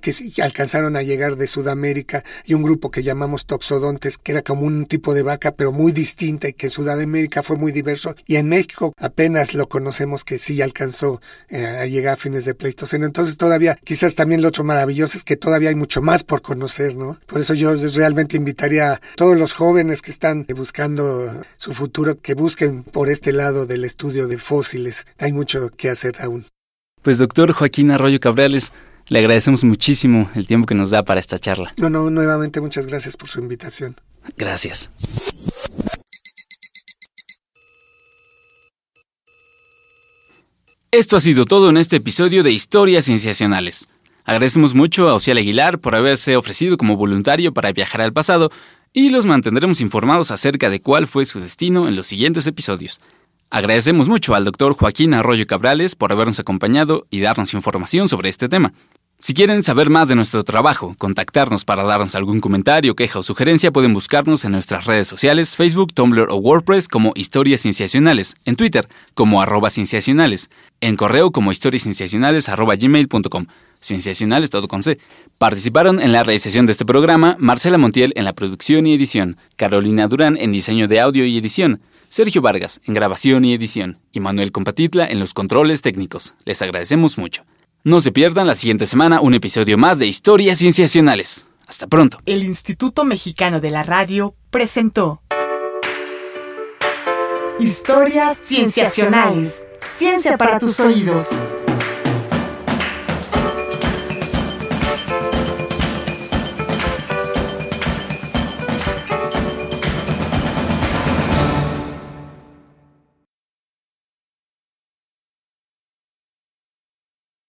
que 0.00 0.42
alcanzaron 0.42 0.94
a 0.94 1.02
llegar 1.02 1.36
de 1.36 1.48
Sudamérica 1.48 2.22
y 2.44 2.54
un 2.54 2.62
grupo 2.62 2.90
que 2.90 3.02
llamamos 3.02 3.46
toxodontes, 3.46 4.16
que 4.16 4.30
era 4.30 4.42
como 4.42 4.62
un 4.62 4.86
tipo 4.86 5.12
de 5.12 5.22
vaca, 5.22 5.52
pero 5.56 5.72
muy 5.72 5.90
distinta 5.90 6.48
y 6.48 6.52
que 6.52 6.66
en 6.66 6.70
Sudamérica 6.70 7.42
fue 7.42 7.56
muy 7.56 7.72
diverso. 7.72 8.14
Y 8.24 8.36
en 8.36 8.48
México 8.48 8.92
apenas 8.96 9.54
lo 9.54 9.68
conocemos 9.68 10.24
que 10.24 10.38
sí 10.38 10.62
alcanzó 10.62 11.20
eh, 11.48 11.66
a 11.66 11.86
llegar 11.86 12.14
a 12.14 12.16
fines 12.16 12.44
de 12.44 12.54
Pleistoceno. 12.54 13.06
Entonces 13.06 13.36
todavía, 13.36 13.76
quizás 13.82 14.14
también 14.14 14.40
lo 14.40 14.48
otro 14.48 14.62
maravilloso 14.62 15.18
es 15.18 15.24
que 15.24 15.36
todavía 15.36 15.70
hay 15.70 15.74
mucho 15.74 16.00
más 16.00 16.22
por 16.22 16.42
conocer, 16.42 16.94
¿no? 16.94 17.18
Por 17.26 17.40
eso 17.40 17.54
yo 17.54 17.74
realmente 17.74 18.36
invitaría 18.36 18.92
a 18.92 19.00
todos 19.16 19.36
los 19.36 19.52
jóvenes 19.52 20.00
que 20.00 20.12
están 20.12 20.46
buscando 20.56 21.28
su 21.56 21.74
futuro 21.74 22.20
que 22.20 22.34
busquen 22.34 22.84
por 22.84 23.08
este 23.08 23.32
lado 23.32 23.66
del 23.66 23.84
estudio 23.84 24.28
de 24.28 24.38
fósiles. 24.38 25.06
Hay 25.18 25.32
mucho 25.32 25.70
que 25.70 25.90
hacer 25.90 26.14
aún. 26.20 26.46
Pues 27.02 27.18
doctor 27.18 27.52
Joaquín 27.52 27.90
Arroyo 27.90 28.20
Cabrales, 28.20 28.72
le 29.08 29.18
agradecemos 29.18 29.64
muchísimo 29.64 30.30
el 30.34 30.46
tiempo 30.46 30.66
que 30.66 30.74
nos 30.74 30.90
da 30.90 31.04
para 31.04 31.20
esta 31.20 31.38
charla. 31.38 31.72
No, 31.76 31.90
no, 31.90 32.10
nuevamente 32.10 32.60
muchas 32.60 32.86
gracias 32.86 33.16
por 33.16 33.28
su 33.28 33.40
invitación. 33.40 33.96
Gracias. 34.36 34.90
Esto 40.90 41.16
ha 41.16 41.20
sido 41.20 41.44
todo 41.44 41.70
en 41.70 41.76
este 41.76 41.96
episodio 41.96 42.42
de 42.42 42.52
Historias 42.52 43.04
Cienciacionales. 43.04 43.88
Agradecemos 44.24 44.74
mucho 44.74 45.08
a 45.08 45.14
Ociel 45.14 45.38
Aguilar 45.38 45.78
por 45.78 45.94
haberse 45.94 46.36
ofrecido 46.36 46.76
como 46.76 46.96
voluntario 46.96 47.52
para 47.52 47.72
viajar 47.72 48.00
al 48.00 48.12
pasado 48.12 48.50
y 48.92 49.10
los 49.10 49.26
mantendremos 49.26 49.80
informados 49.80 50.30
acerca 50.30 50.70
de 50.70 50.80
cuál 50.80 51.06
fue 51.06 51.24
su 51.24 51.40
destino 51.40 51.88
en 51.88 51.96
los 51.96 52.06
siguientes 52.06 52.46
episodios. 52.46 53.00
Agradecemos 53.50 54.08
mucho 54.08 54.34
al 54.34 54.44
doctor 54.44 54.74
Joaquín 54.74 55.14
Arroyo 55.14 55.46
Cabrales 55.46 55.94
por 55.94 56.12
habernos 56.12 56.38
acompañado 56.40 57.06
y 57.10 57.20
darnos 57.20 57.54
información 57.54 58.08
sobre 58.08 58.28
este 58.28 58.48
tema. 58.48 58.74
Si 59.20 59.34
quieren 59.34 59.64
saber 59.64 59.90
más 59.90 60.06
de 60.06 60.14
nuestro 60.14 60.44
trabajo, 60.44 60.94
contactarnos 60.96 61.64
para 61.64 61.82
darnos 61.82 62.14
algún 62.14 62.40
comentario, 62.40 62.94
queja 62.94 63.18
o 63.18 63.24
sugerencia, 63.24 63.72
pueden 63.72 63.92
buscarnos 63.92 64.44
en 64.44 64.52
nuestras 64.52 64.84
redes 64.84 65.08
sociales, 65.08 65.56
Facebook, 65.56 65.92
Tumblr 65.92 66.28
o 66.30 66.36
WordPress 66.36 66.86
como 66.86 67.12
Historias 67.16 67.62
Cienciacionales, 67.62 68.36
en 68.44 68.54
Twitter 68.54 68.88
como 69.14 69.42
arroba 69.42 69.70
cienciacionales, 69.70 70.50
en 70.80 70.94
correo 70.94 71.32
como 71.32 71.50
historiascienciacionales 71.50 72.48
arroba 72.48 72.76
gmail.com. 72.76 73.46
Cienciacionales 73.80 74.50
todo 74.50 74.68
con 74.68 74.84
C. 74.84 75.00
Participaron 75.36 75.98
en 76.00 76.12
la 76.12 76.22
realización 76.22 76.66
de 76.66 76.72
este 76.72 76.84
programa 76.84 77.34
Marcela 77.40 77.76
Montiel 77.76 78.12
en 78.14 78.24
la 78.24 78.34
producción 78.34 78.86
y 78.86 78.94
edición, 78.94 79.36
Carolina 79.56 80.06
Durán 80.06 80.36
en 80.36 80.52
diseño 80.52 80.86
de 80.86 81.00
audio 81.00 81.26
y 81.26 81.36
edición, 81.36 81.80
Sergio 82.08 82.40
Vargas 82.40 82.80
en 82.84 82.94
grabación 82.94 83.44
y 83.44 83.52
edición 83.52 83.98
y 84.12 84.20
Manuel 84.20 84.52
Compatitla 84.52 85.06
en 85.06 85.18
los 85.18 85.34
controles 85.34 85.82
técnicos. 85.82 86.34
Les 86.44 86.62
agradecemos 86.62 87.18
mucho. 87.18 87.42
No 87.88 88.02
se 88.02 88.12
pierdan 88.12 88.46
la 88.46 88.54
siguiente 88.54 88.86
semana 88.86 89.22
un 89.22 89.32
episodio 89.32 89.78
más 89.78 89.98
de 89.98 90.06
Historias 90.06 90.58
Cienciacionales. 90.58 91.46
Hasta 91.66 91.86
pronto. 91.86 92.18
El 92.26 92.42
Instituto 92.42 93.02
Mexicano 93.06 93.62
de 93.62 93.70
la 93.70 93.82
Radio 93.82 94.34
presentó 94.50 95.22
Historias 97.58 98.38
Cienciacionales. 98.42 99.62
Ciencia 99.86 100.36
para 100.36 100.58
tus 100.58 100.78
oídos. 100.80 101.30